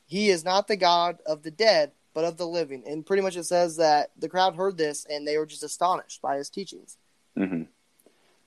He 0.07 0.29
is 0.29 0.43
not 0.43 0.67
the 0.67 0.77
God 0.77 1.19
of 1.25 1.43
the 1.43 1.51
dead, 1.51 1.91
but 2.13 2.25
of 2.25 2.37
the 2.37 2.47
living. 2.47 2.83
And 2.87 3.05
pretty 3.05 3.21
much 3.21 3.35
it 3.35 3.43
says 3.43 3.75
that 3.77 4.11
the 4.17 4.29
crowd 4.29 4.55
heard 4.55 4.77
this 4.77 5.05
and 5.05 5.27
they 5.27 5.37
were 5.37 5.45
just 5.45 5.63
astonished 5.63 6.21
by 6.21 6.37
his 6.37 6.49
teachings. 6.49 6.97
hmm 7.35 7.63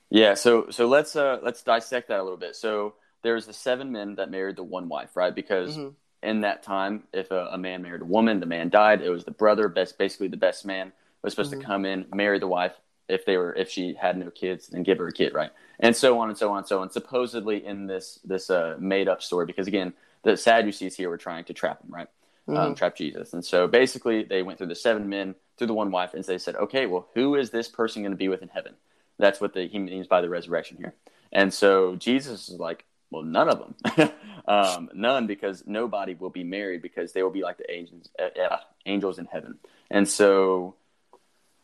Yeah, 0.09 0.33
so 0.33 0.69
so 0.69 0.87
let's 0.87 1.15
uh 1.15 1.39
let's 1.43 1.61
dissect 1.63 2.07
that 2.09 2.19
a 2.19 2.23
little 2.23 2.37
bit. 2.37 2.55
So 2.55 2.95
there's 3.21 3.45
the 3.45 3.53
seven 3.53 3.91
men 3.91 4.15
that 4.15 4.31
married 4.31 4.55
the 4.55 4.63
one 4.63 4.89
wife, 4.89 5.15
right? 5.15 5.33
Because 5.33 5.77
Mhm. 5.77 5.93
in 6.23 6.41
that 6.41 6.63
time, 6.63 7.03
if 7.13 7.31
a, 7.31 7.47
a 7.51 7.57
man 7.57 7.81
married 7.83 8.01
a 8.01 8.05
woman, 8.05 8.39
the 8.39 8.45
man 8.45 8.69
died. 8.69 9.01
It 9.01 9.09
was 9.09 9.23
the 9.25 9.31
brother, 9.31 9.67
best 9.67 9.97
basically 9.97 10.27
the 10.27 10.37
best 10.37 10.65
man, 10.65 10.91
was 11.21 11.33
supposed 11.33 11.51
Mhm. 11.53 11.59
to 11.59 11.65
come 11.65 11.85
in, 11.85 12.05
marry 12.13 12.39
the 12.39 12.47
wife 12.47 12.79
if 13.07 13.25
they 13.25 13.37
were 13.37 13.53
if 13.55 13.69
she 13.69 13.93
had 13.93 14.17
no 14.17 14.31
kids, 14.31 14.69
and 14.73 14.85
give 14.85 14.97
her 14.97 15.07
a 15.07 15.11
kid, 15.13 15.33
right? 15.33 15.51
And 15.79 15.95
so 15.95 16.19
on 16.19 16.29
and 16.29 16.37
so 16.37 16.51
on 16.51 16.59
and 16.59 16.67
so 16.67 16.81
on. 16.81 16.89
Supposedly 16.89 17.63
in 17.65 17.87
this 17.87 18.19
this 18.23 18.49
uh, 18.49 18.77
made 18.79 19.07
up 19.07 19.21
story, 19.21 19.45
because 19.45 19.67
again, 19.67 19.93
the 20.23 20.35
Sadducees 20.37 20.95
here 20.95 21.09
were 21.09 21.17
trying 21.17 21.43
to 21.45 21.53
trap 21.53 21.81
him, 21.83 21.91
right? 21.93 22.07
Um, 22.47 22.73
Mhm. 22.73 22.77
trap 22.77 22.95
Jesus. 22.95 23.33
And 23.33 23.45
so 23.45 23.67
basically, 23.67 24.23
they 24.23 24.41
went 24.41 24.57
through 24.57 24.67
the 24.67 24.75
seven 24.75 25.07
men, 25.07 25.35
through 25.57 25.67
the 25.67 25.73
one 25.75 25.91
wife, 25.91 26.13
and 26.15 26.23
they 26.23 26.39
said, 26.39 26.55
okay, 26.55 26.87
well, 26.87 27.07
who 27.13 27.35
is 27.35 27.51
this 27.51 27.67
person 27.67 28.01
going 28.01 28.11
to 28.11 28.17
be 28.17 28.27
with 28.27 28.41
in 28.41 28.49
heaven? 28.49 28.75
That's 29.19 29.39
what 29.39 29.53
the, 29.53 29.67
he 29.67 29.77
means 29.77 30.07
by 30.07 30.21
the 30.21 30.29
resurrection 30.29 30.77
here. 30.77 30.95
And 31.31 31.53
so 31.53 31.95
Jesus 31.97 32.49
is 32.49 32.59
like, 32.59 32.85
well, 33.11 33.23
none 33.23 33.49
of 33.49 33.59
them, 33.59 34.11
um, 34.47 34.89
none, 34.93 35.27
because 35.27 35.63
nobody 35.67 36.15
will 36.15 36.29
be 36.29 36.43
married 36.43 36.81
because 36.81 37.11
they 37.13 37.21
will 37.21 37.29
be 37.31 37.43
like 37.43 37.57
the 37.57 37.71
angels, 37.71 38.09
uh, 38.19 38.41
uh, 38.41 38.57
angels 38.85 39.19
in 39.19 39.25
heaven. 39.25 39.59
And 39.91 40.07
so 40.07 40.75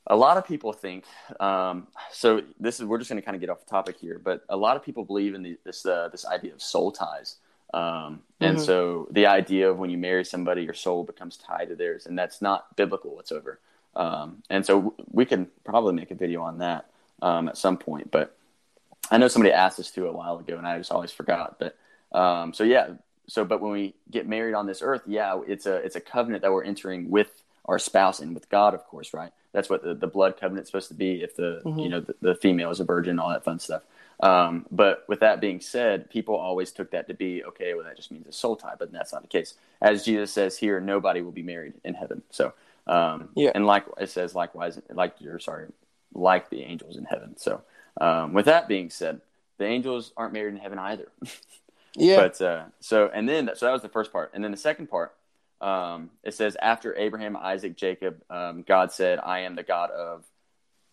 a 0.07 0.15
lot 0.15 0.37
of 0.37 0.45
people 0.45 0.73
think, 0.73 1.05
um, 1.39 1.87
so 2.11 2.41
this 2.59 2.79
is 2.79 2.85
we're 2.85 2.97
just 2.99 3.09
going 3.09 3.21
to 3.21 3.25
kind 3.25 3.35
of 3.35 3.41
get 3.41 3.49
off 3.49 3.65
topic 3.65 3.97
here, 3.97 4.19
but 4.23 4.43
a 4.49 4.57
lot 4.57 4.75
of 4.75 4.83
people 4.83 5.03
believe 5.03 5.33
in 5.33 5.41
the, 5.43 5.57
this 5.63 5.85
uh, 5.85 6.09
this 6.11 6.25
idea 6.25 6.53
of 6.53 6.61
soul 6.61 6.91
ties. 6.91 7.37
Um, 7.73 8.21
and 8.39 8.57
Mhm. 8.57 8.65
so 8.65 9.07
the 9.11 9.25
idea 9.25 9.69
of 9.69 9.79
when 9.79 9.89
you 9.89 9.97
marry 9.97 10.23
somebody, 10.23 10.61
your 10.63 10.75
soul 10.75 11.03
becomes 11.03 11.37
tied 11.37 11.69
to 11.69 11.75
theirs, 11.75 12.05
and 12.05 12.17
that's 12.17 12.41
not 12.41 12.75
biblical 12.75 13.15
whatsoever. 13.15 13.59
Um, 13.95 14.43
and 14.49 14.65
so 14.65 14.93
we 15.11 15.25
can 15.25 15.47
probably 15.63 15.93
make 15.93 16.11
a 16.11 16.15
video 16.15 16.41
on 16.43 16.59
that 16.59 16.89
um, 17.21 17.47
at 17.49 17.57
some 17.57 17.77
point. 17.77 18.11
But 18.11 18.35
I 19.11 19.17
know 19.17 19.27
somebody 19.27 19.53
asked 19.53 19.79
us 19.79 19.91
to 19.91 20.07
a 20.07 20.11
while 20.11 20.37
ago, 20.37 20.57
and 20.57 20.67
I 20.67 20.77
just 20.77 20.91
always 20.91 21.11
forgot. 21.11 21.57
But 21.59 21.77
um, 22.17 22.53
so 22.53 22.63
yeah, 22.63 22.89
so 23.27 23.45
but 23.45 23.61
when 23.61 23.71
we 23.71 23.93
get 24.11 24.27
married 24.27 24.53
on 24.53 24.65
this 24.67 24.81
earth, 24.81 25.01
yeah, 25.05 25.39
it's 25.47 25.65
a 25.65 25.75
it's 25.75 25.95
a 25.95 26.01
covenant 26.01 26.41
that 26.43 26.51
we're 26.51 26.63
entering 26.63 27.09
with 27.09 27.41
our 27.65 27.79
spouse 27.79 28.19
and 28.19 28.33
with 28.33 28.47
God, 28.49 28.73
of 28.73 28.85
course, 28.85 29.13
right? 29.13 29.31
That's 29.51 29.69
what 29.69 29.83
the, 29.83 29.95
the 29.95 30.07
blood 30.07 30.37
covenant's 30.39 30.69
supposed 30.69 30.89
to 30.89 30.93
be. 30.93 31.23
If 31.23 31.35
the 31.35 31.61
Mhm. 31.65 31.83
you 31.83 31.89
know 31.89 31.99
the, 32.01 32.15
the 32.21 32.35
female 32.35 32.69
is 32.71 32.79
a 32.79 32.83
virgin, 32.83 33.19
all 33.19 33.29
that 33.29 33.43
fun 33.43 33.59
stuff. 33.59 33.83
Um, 34.21 34.65
but 34.71 35.03
with 35.09 35.19
that 35.19 35.41
being 35.41 35.59
said, 35.59 36.09
people 36.09 36.35
always 36.35 36.71
took 36.71 36.91
that 36.91 37.07
to 37.09 37.13
be 37.13 37.43
okay. 37.43 37.73
Well, 37.73 37.83
that 37.83 37.97
just 37.97 38.11
means 38.11 38.27
a 38.27 38.31
soul 38.31 38.55
tie, 38.55 38.75
but 38.79 38.91
that's 38.91 39.11
not 39.11 39.23
the 39.23 39.27
case. 39.27 39.55
As 39.81 40.05
Jesus 40.05 40.31
says 40.31 40.57
here, 40.57 40.79
nobody 40.79 41.21
will 41.21 41.33
be 41.33 41.43
married 41.43 41.73
in 41.83 41.95
heaven. 41.95 42.21
So, 42.31 42.53
um, 42.87 43.29
Yeah. 43.35 43.51
and 43.53 43.65
like 43.65 43.83
it 43.99 44.09
says, 44.09 44.33
likewise, 44.33 44.79
like 44.89 45.15
you're 45.19 45.39
sorry, 45.39 45.67
like 46.15 46.49
the 46.49 46.63
angels 46.63 46.97
in 46.97 47.05
heaven. 47.05 47.37
So, 47.37 47.61
um, 47.99 48.33
with 48.33 48.45
that 48.45 48.67
being 48.67 48.89
said, 48.89 49.21
the 49.57 49.65
angels 49.65 50.11
aren't 50.17 50.33
married 50.33 50.53
in 50.53 50.59
heaven 50.59 50.79
either. 50.79 51.07
Yeah. 51.97 52.17
But 52.17 52.41
uh, 52.41 52.63
so 52.81 53.09
and 53.13 53.27
then 53.27 53.49
so 53.55 53.65
that 53.65 53.71
was 53.71 53.81
the 53.81 53.89
first 53.89 54.11
part, 54.11 54.31
and 54.33 54.43
then 54.43 54.51
the 54.51 54.57
second 54.57 54.87
part, 54.87 55.15
um, 55.61 56.09
it 56.23 56.33
says 56.33 56.57
after 56.61 56.95
Abraham, 56.97 57.37
Isaac, 57.37 57.77
Jacob, 57.77 58.21
um, 58.29 58.63
God 58.67 58.91
said, 58.91 59.19
"I 59.19 59.39
am 59.39 59.55
the 59.55 59.63
God 59.63 59.91
of 59.91 60.25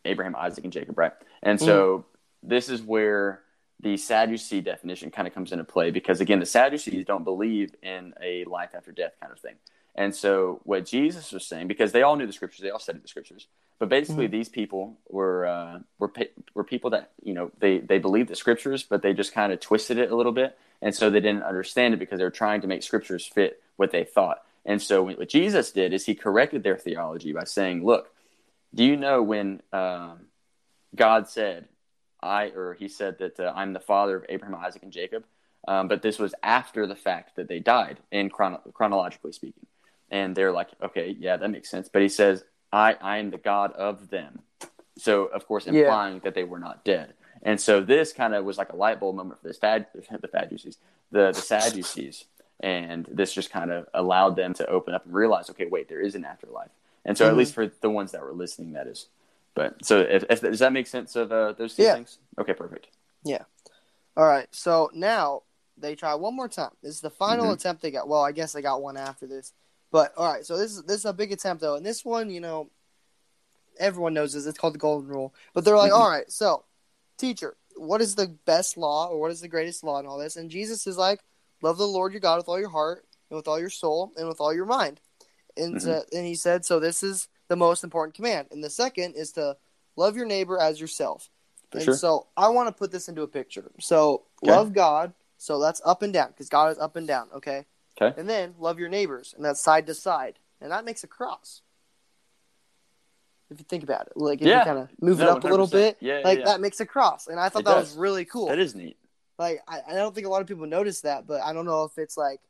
Abraham, 0.05 0.37
Isaac, 0.37 0.63
and 0.63 0.73
Jacob." 0.73 0.97
Right, 0.97 1.13
and 1.43 1.61
so 1.61 2.05
this 2.43 2.69
is 2.69 2.83
where 2.83 3.41
the 3.81 3.97
Sadducee 3.97 4.61
definition 4.61 5.11
kind 5.11 5.27
of 5.27 5.35
comes 5.35 5.51
into 5.51 5.65
play 5.65 5.91
because 5.91 6.21
again, 6.21 6.39
the 6.39 6.47
Sadducees 6.47 7.05
don't 7.05 7.25
believe 7.25 7.75
in 7.83 8.15
a 8.23 8.45
life 8.45 8.71
after 8.75 8.93
death 8.93 9.15
kind 9.21 9.33
of 9.33 9.41
thing. 9.41 9.57
And 9.95 10.15
so 10.15 10.61
what 10.65 10.87
Jesus 10.87 11.33
was 11.33 11.45
saying, 11.45 11.67
because 11.67 11.93
they 11.93 12.03
all 12.03 12.17
knew 12.17 12.27
the 12.27 12.33
scriptures, 12.33 12.61
they 12.61 12.71
all 12.71 12.79
studied 12.79 13.03
the 13.03 13.09
scriptures, 13.09 13.49
but 13.79 13.89
basically 13.89 14.27
these 14.27 14.49
people 14.49 14.97
were 15.09 15.47
uh, 15.47 15.79
were 15.99 16.13
were 16.55 16.65
people 16.65 16.91
that 16.91 17.11
you 17.23 17.35
know 17.35 17.51
they 17.59 17.79
they 17.79 17.99
believed 17.99 18.29
the 18.29 18.37
scriptures, 18.37 18.83
but 18.83 19.03
they 19.03 19.13
just 19.13 19.33
kind 19.33 19.53
of 19.53 19.61
twisted 19.61 19.99
it 19.99 20.11
a 20.11 20.17
little 20.17 20.33
bit, 20.33 20.57
and 20.81 20.95
so 20.95 21.11
they 21.11 21.21
didn't 21.21 21.43
understand 21.43 21.95
it 21.95 21.99
because 21.99 22.19
they 22.19 22.25
were 22.25 22.31
trying 22.31 22.61
to 22.61 22.67
make 22.67 22.83
scriptures 22.83 23.27
fit 23.27 23.63
what 23.77 23.91
they 23.91 24.05
thought. 24.05 24.43
And 24.65 24.81
so 24.81 25.03
what 25.03 25.29
Jesus 25.29 25.73
did 25.73 25.93
is 25.93 26.07
he 26.07 26.15
corrected 26.15 26.63
their 26.63 26.77
theology 26.77 27.33
by 27.33 27.45
saying, 27.45 27.85
"Look, 27.85 28.15
do 28.75 28.85
you 28.85 28.97
know 28.97 29.23
when 29.23 29.61
um, 29.73 30.27
God 30.95 31.29
said, 31.29 31.69
I 32.23 32.51
or 32.51 32.75
he 32.75 32.89
said 32.89 33.19
that 33.19 33.41
uh, 33.41 33.53
I'm 33.55 33.73
the 33.73 33.81
father 33.81 34.17
of 34.17 34.27
Abraham, 34.29 34.57
Isaac, 34.57 34.83
and 34.83 34.93
Jacob?" 34.93 35.25
Um, 35.67 35.89
but 35.89 36.03
this 36.03 36.19
was 36.19 36.35
after 36.43 36.87
the 36.87 36.97
fact 36.97 37.37
that 37.37 37.49
they 37.49 37.61
died, 37.61 37.99
in 38.11 38.31
chrono- 38.31 38.63
chronologically 38.75 39.33
speaking. 39.33 39.67
And 40.11 40.35
they're 40.37 40.53
like, 40.53 40.69
okay, 40.83 41.17
yeah, 41.19 41.37
that 41.37 41.49
makes 41.49 41.71
sense. 41.71 41.89
But 41.89 42.03
he 42.03 42.09
says, 42.09 42.45
I, 42.73 42.95
I 43.01 43.19
am 43.19 43.31
the 43.31 43.39
God 43.39 43.73
of 43.73 44.09
them. 44.11 44.41
So, 44.99 45.25
of 45.27 45.47
course, 45.47 45.67
Yeah. 45.67 45.73
implying 45.73 46.21
that 46.21 46.35
they 46.35 46.45
were 46.45 46.59
not 46.59 46.85
dead. 46.85 47.15
And 47.43 47.61
so 47.61 47.81
this 47.81 48.13
kind 48.13 48.35
of 48.35 48.45
was 48.45 48.57
like 48.59 48.73
a 48.73 48.77
light 48.77 49.01
bulb 49.01 49.17
moment 49.17 49.41
for 49.41 49.49
the 49.53 49.55
Sad, 49.55 49.87
the 49.95 50.29
Sadducees, 50.31 50.79
the, 51.11 51.33
the 51.33 51.35
Sadducees. 51.35 52.25
And 52.61 53.07
this 53.11 53.33
just 53.35 53.51
kind 53.51 53.73
of 53.73 53.89
allowed 53.93 54.37
them 54.37 54.55
to 54.55 54.67
open 54.69 54.95
up 54.95 55.05
and 55.05 55.13
realize, 55.15 55.51
okay, 55.51 55.67
wait, 55.67 55.89
there 55.89 56.01
is 56.01 56.15
an 56.15 56.25
afterlife. 56.25 56.71
And 57.05 57.19
so, 57.19 57.27
at 57.27 57.35
Mhm. 57.35 57.39
least 57.39 57.55
for 57.55 57.67
the 57.67 57.91
ones 57.91 58.13
that 58.13 58.23
were 58.23 58.33
listening, 58.33 58.73
that 58.75 58.87
is. 58.87 59.09
But 59.55 59.85
so, 59.85 59.99
if, 59.99 60.25
if 60.31 60.41
does 60.41 60.61
that 60.61 60.73
make 60.73 60.87
sense 60.87 61.17
of 61.17 61.33
uh, 61.33 61.53
those 61.53 61.75
two 61.75 61.83
Yeah. 61.83 61.95
things? 61.95 62.19
Okay, 62.39 62.55
perfect. 62.55 62.89
Yeah. 63.25 63.43
All 64.17 64.25
right. 64.27 64.47
So 64.55 64.91
now 64.95 65.43
they 65.77 65.95
try 65.97 66.15
one 66.15 66.37
more 66.37 66.49
time. 66.49 66.71
This 66.83 66.95
is 66.95 67.01
the 67.01 67.11
final 67.11 67.47
Mhm. 67.49 67.55
attempt 67.55 67.83
they 67.83 67.91
got. 67.91 68.07
Well, 68.09 68.23
I 68.23 68.33
guess 68.33 68.53
they 68.53 68.63
got 68.63 68.81
one 68.83 68.97
after 68.97 69.27
this. 69.27 69.53
But 69.93 70.13
all 70.17 70.33
right. 70.33 70.45
So 70.45 70.57
this 70.57 70.73
is 70.73 70.83
this 70.83 70.99
is 70.99 71.05
a 71.05 71.13
big 71.13 71.31
attempt 71.31 71.61
though, 71.61 71.77
and 71.77 71.87
this 71.87 72.05
one, 72.05 72.31
you 72.31 72.41
know, 72.41 72.71
everyone 73.79 74.15
knows 74.15 74.33
this. 74.33 74.47
It's 74.47 74.59
called 74.59 74.75
the 74.75 74.79
golden 74.79 75.09
rule. 75.09 75.35
But 75.55 75.65
they're 75.65 75.77
like, 75.77 75.93
Mhm. 75.93 75.97
all 75.99 76.09
right. 76.09 76.31
So, 76.33 76.65
teacher, 77.19 77.57
what 77.77 78.01
is 78.01 78.15
the 78.15 78.27
best 78.47 78.77
law 78.77 79.09
or 79.09 79.21
what 79.21 79.31
is 79.31 79.41
the 79.41 79.49
greatest 79.49 79.85
law 79.85 79.99
and 79.99 80.09
all 80.09 80.19
this? 80.19 80.37
And 80.37 80.51
Jesus 80.51 80.87
is 80.87 80.97
like, 80.97 81.21
love 81.63 81.79
the 81.79 81.87
Lord 81.87 82.13
your 82.13 82.21
God 82.21 82.39
with 82.39 82.49
all 82.49 82.59
your 82.59 82.69
heart 82.71 83.07
and 83.31 83.37
with 83.37 83.47
all 83.49 83.61
your 83.61 83.71
soul 83.71 84.13
and 84.17 84.29
with 84.29 84.41
all 84.41 84.53
your 84.53 84.67
mind. 84.67 85.01
And 85.57 85.77
Mhm. 85.77 85.81
so- 85.83 86.05
and 86.13 86.27
he 86.27 86.35
said, 86.35 86.65
so 86.65 86.81
this 86.81 87.03
is 87.03 87.29
the 87.49 87.57
most 87.57 87.85
important 87.85 88.15
command. 88.15 88.49
And 88.51 88.65
the 88.65 88.71
second 88.71 89.15
is 89.15 89.33
to 89.33 89.57
love 89.97 90.17
your 90.17 90.27
neighbor 90.27 90.59
as 90.59 90.81
yourself. 90.81 91.31
For 91.71 91.79
and 91.79 91.85
sure. 91.85 91.97
so 91.97 92.27
I 92.37 92.49
want 92.49 92.69
to 92.69 92.73
put 92.73 92.91
this 92.93 93.09
into 93.09 93.23
a 93.23 93.29
picture. 93.29 93.71
So 93.79 94.27
Okay. 94.43 94.53
love 94.53 94.73
God. 94.73 95.15
So 95.39 95.59
that's 95.59 95.81
up 95.85 96.03
and 96.03 96.13
down 96.13 96.29
because 96.29 96.49
God 96.49 96.73
is 96.73 96.79
up 96.79 96.97
and 96.97 97.07
down. 97.07 97.31
Okay. 97.33 97.67
Okay. 98.01 98.19
And 98.19 98.29
then 98.29 98.55
love 98.59 98.79
your 98.79 98.89
neighbors, 98.89 99.35
and 99.37 99.45
that's 99.45 99.61
side 99.61 99.87
to 99.87 99.95
side, 99.95 100.39
and 100.61 100.71
that 100.73 100.85
makes 100.85 101.05
a 101.05 101.07
cross. 101.07 101.61
If 103.51 103.59
you 103.59 103.65
think 103.69 103.83
about 103.83 104.07
it, 104.07 104.15
like 104.17 104.41
if 104.41 104.47
Yeah. 104.47 104.61
you 104.61 104.65
kind 104.65 104.79
of 104.79 104.89
move 105.01 105.21
it 105.21 105.25
No, 105.25 105.33
up 105.37 105.45
a 105.45 105.49
little 105.49 105.67
bit, 105.67 105.99
Yeah, 106.01 106.21
like 106.25 106.39
yeah. 106.39 106.45
that 106.47 106.61
makes 106.61 106.81
a 106.81 106.87
cross, 106.87 107.27
and 107.27 107.39
I 107.39 107.49
thought 107.51 107.61
It 107.61 107.65
that 107.67 107.75
does. 107.75 107.91
was 107.91 107.99
really 107.99 108.25
cool. 108.25 108.47
That 108.47 108.59
is 108.59 108.75
neat. 108.75 108.97
Like 109.39 109.63
I, 109.69 109.81
I 109.89 109.95
don't 109.95 110.15
think 110.15 110.27
a 110.27 110.31
lot 110.31 110.41
of 110.41 110.47
people 110.49 110.67
notice 110.67 111.03
that, 111.03 111.27
but 111.27 111.43
I 111.43 111.53
don't 111.53 111.67
know 111.67 111.85
if 111.85 111.99
it's 111.99 112.17
like 112.17 112.41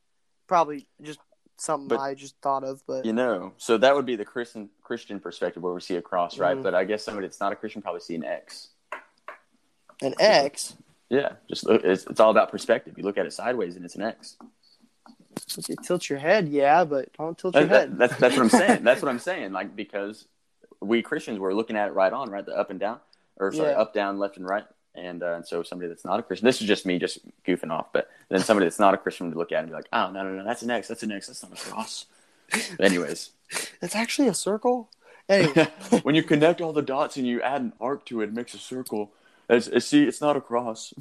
probably 0.46 0.86
just 1.00 1.18
something 1.56 1.88
But- 1.88 1.98
I 2.00 2.14
just 2.14 2.36
thought 2.40 2.62
of. 2.62 2.82
But 2.86 3.04
You 3.04 3.12
know, 3.12 3.52
so 3.56 3.78
that 3.78 3.94
would 3.96 4.06
be 4.06 4.14
the 4.14 4.24
Christian 4.24 4.70
Christian 4.82 5.18
perspective 5.18 5.60
where 5.62 5.72
we 5.74 5.80
see 5.80 5.96
a 5.96 6.02
cross, 6.02 6.38
right? 6.38 6.56
Mhm. 6.56 6.62
But 6.62 6.74
I 6.76 6.84
guess 6.84 7.02
somebody 7.02 7.26
that's 7.26 7.40
not 7.40 7.52
a 7.52 7.56
Christian 7.56 7.82
probably 7.82 8.00
see 8.00 8.14
an 8.14 8.24
X. 8.24 8.68
an 10.02 10.14
X, 10.18 10.74
Yeah, 11.08 11.34
just 11.48 11.64
look, 11.64 11.84
it's, 11.84 12.04
it's 12.06 12.18
all 12.18 12.30
about 12.32 12.50
perspective. 12.50 12.96
You 12.96 13.04
look 13.04 13.16
at 13.18 13.24
it 13.26 13.32
sideways 13.32 13.76
and 13.76 13.84
it's 13.84 13.94
an 13.94 14.02
X. 14.02 14.36
you 15.56 15.76
tilt 15.82 16.08
your 16.08 16.18
head, 16.18 16.48
yeah, 16.48 16.84
but 16.84 17.12
don't 17.16 17.36
tilt 17.38 17.54
your 17.54 17.64
That- 17.64 17.70
that- 17.70 17.88
head. 17.90 17.98
that's 17.98 18.16
that's 18.16 18.36
what 18.36 18.42
I'm 18.42 18.48
saying. 18.50 18.84
That's 18.84 19.02
what 19.02 19.08
I'm 19.08 19.18
saying. 19.18 19.52
Like 19.52 19.74
because 19.76 20.26
we 20.80 21.02
Christians 21.02 21.38
were 21.38 21.54
looking 21.54 21.76
at 21.76 21.88
it 21.88 21.92
right 21.92 22.12
on, 22.12 22.30
right, 22.30 22.44
the 22.44 22.56
up 22.56 22.70
and 22.70 22.80
down, 22.80 22.98
or 23.36 23.52
sorry, 23.52 23.70
Yeah. 23.70 23.78
up, 23.80 23.94
down, 23.94 24.18
left, 24.18 24.36
and 24.36 24.46
right. 24.46 24.64
And, 24.94 25.22
uh, 25.22 25.34
and 25.36 25.46
so 25.46 25.62
somebody 25.62 25.88
that's 25.88 26.04
not 26.04 26.20
a 26.20 26.22
Christian, 26.22 26.44
this 26.44 26.60
is 26.60 26.66
just 26.68 26.84
me 26.84 26.98
just 26.98 27.18
goofing 27.46 27.70
off, 27.70 27.86
but 27.94 28.10
then 28.28 28.40
somebody 28.40 28.66
that's 28.66 28.78
not 28.78 28.92
a 28.92 28.98
Christian 28.98 29.28
would 29.28 29.36
look 29.38 29.50
at 29.50 29.56
it 29.56 29.58
and 29.60 29.68
be 29.68 29.74
like, 29.74 29.88
oh, 29.90 30.10
no, 30.10 30.22
no, 30.22 30.32
no, 30.34 30.44
that's 30.44 30.60
an 30.62 30.70
X, 30.70 30.88
that's 30.88 31.02
an 31.02 31.10
X, 31.12 31.28
that's 31.28 31.42
not 31.42 31.52
a 31.52 31.56
cross. 31.70 32.04
Anyways, 32.78 33.30
It's 33.82 33.96
actually 33.96 34.28
a 34.28 34.34
circle. 34.34 34.90
Anyway, 35.30 35.66
when 36.02 36.14
you 36.14 36.22
connect 36.22 36.60
all 36.60 36.74
the 36.74 36.82
dots 36.82 37.16
and 37.16 37.26
you 37.26 37.40
add 37.40 37.62
an 37.62 37.72
arc 37.80 38.04
to 38.06 38.20
it, 38.20 38.24
it 38.24 38.34
makes 38.34 38.52
a 38.52 38.58
circle. 38.58 39.12
It's, 39.48 39.66
it's, 39.68 39.86
see, 39.86 40.04
it's 40.04 40.20
not 40.20 40.36
a 40.36 40.40
cross. 40.42 40.92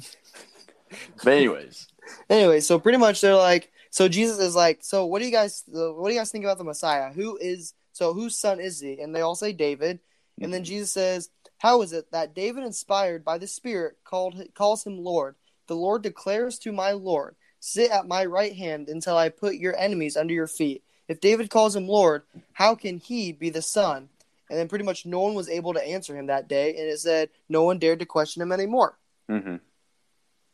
but 1.22 1.32
anyways, 1.34 1.88
anyway, 2.30 2.60
so 2.60 2.78
pretty 2.78 2.98
much 2.98 3.20
they're 3.20 3.34
like, 3.34 3.70
so 3.92 4.08
Jesus 4.08 4.40
is 4.40 4.56
like, 4.56 4.82
so 4.82 5.06
what 5.06 5.20
do 5.20 5.26
you 5.26 5.30
guys, 5.30 5.62
what 5.68 6.08
do 6.08 6.12
you 6.12 6.18
guys 6.18 6.32
think 6.32 6.44
about 6.44 6.58
the 6.58 6.64
Messiah? 6.64 7.12
Who 7.12 7.36
is, 7.36 7.74
so 7.92 8.12
whose 8.12 8.36
son 8.36 8.58
is 8.58 8.80
he? 8.80 8.98
And 9.00 9.14
they 9.14 9.20
all 9.20 9.36
say 9.36 9.52
David. 9.52 10.00
And 10.40 10.52
then 10.52 10.64
Jesus 10.64 10.90
says, 10.90 11.30
how 11.58 11.82
is 11.82 11.92
it 11.92 12.10
that 12.10 12.34
David, 12.34 12.64
inspired 12.64 13.24
by 13.24 13.38
the 13.38 13.46
Spirit, 13.46 13.98
called 14.02 14.42
calls 14.54 14.84
him 14.84 14.98
Lord? 14.98 15.36
The 15.68 15.76
Lord 15.76 16.02
declares 16.02 16.58
to 16.60 16.72
my 16.72 16.90
Lord, 16.90 17.36
"Sit 17.60 17.92
at 17.92 18.08
my 18.08 18.24
right 18.24 18.56
hand 18.56 18.88
until 18.88 19.16
I 19.16 19.28
put 19.28 19.54
your 19.54 19.76
enemies 19.76 20.16
under 20.16 20.34
your 20.34 20.48
feet." 20.48 20.82
If 21.06 21.20
David 21.20 21.50
calls 21.50 21.76
him 21.76 21.86
Lord, 21.86 22.24
how 22.54 22.74
can 22.74 22.98
he 22.98 23.30
be 23.30 23.48
the 23.48 23.62
Son? 23.62 24.08
And 24.50 24.58
then 24.58 24.68
pretty 24.68 24.84
much 24.84 25.06
no 25.06 25.20
one 25.20 25.34
was 25.34 25.48
able 25.48 25.72
to 25.74 25.86
answer 25.86 26.16
him 26.16 26.26
that 26.26 26.48
day, 26.48 26.70
and 26.70 26.88
it 26.88 26.98
said 26.98 27.30
no 27.48 27.62
one 27.62 27.78
dared 27.78 28.00
to 28.00 28.06
question 28.06 28.42
him 28.42 28.50
anymore. 28.50 28.98
hmm 29.28 29.56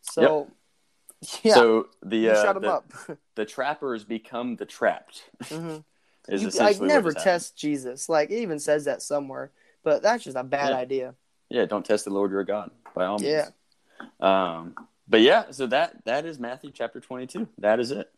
So, 0.02 0.50
yeah, 1.42 1.54
so 1.54 1.88
the, 2.04 2.30
uh, 2.30 2.42
shut 2.42 2.56
him 2.56 2.62
the, 2.62 2.68
up. 2.72 2.92
the 3.34 3.44
trappers 3.44 4.04
become 4.04 4.56
the 4.56 4.66
trapped. 4.66 5.30
hmm 5.50 5.78
Is 6.28 6.42
You, 6.42 6.50
what 6.60 6.80
never 6.80 7.10
just 7.10 7.18
happened. 7.18 7.40
test 7.40 7.56
Jesus. 7.56 8.08
Like 8.08 8.30
it 8.30 8.40
even 8.40 8.58
says 8.58 8.84
that 8.84 9.00
somewhere, 9.00 9.50
but 9.82 10.02
that's 10.02 10.24
just 10.24 10.36
a 10.36 10.44
bad 10.44 10.72
Yeah. 10.72 10.76
idea. 10.76 11.14
Yeah, 11.48 11.64
don't 11.64 11.84
test 11.84 12.04
the 12.04 12.10
Lord 12.10 12.30
your 12.30 12.44
God 12.44 12.70
by 12.94 13.06
all 13.06 13.18
means. 13.18 13.30
Yeah. 13.30 13.48
Um, 14.20 14.74
but 15.08 15.22
yeah, 15.22 15.50
so 15.50 15.66
that 15.68 16.04
that 16.04 16.26
is 16.26 16.38
Matthew 16.38 16.70
chapter 16.70 17.00
twenty 17.00 17.26
two. 17.26 17.48
That 17.58 17.80
is 17.80 17.90
it. 17.90 18.12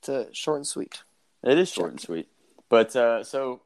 It's 0.00 0.08
uh, 0.08 0.26
short 0.32 0.56
and 0.56 0.66
sweet. 0.66 1.02
It 1.44 1.56
is 1.56 1.70
short 1.70 1.90
and 1.92 2.00
sweet. 2.00 2.28
But 2.68 2.96
uh, 2.96 3.22
so 3.22 3.62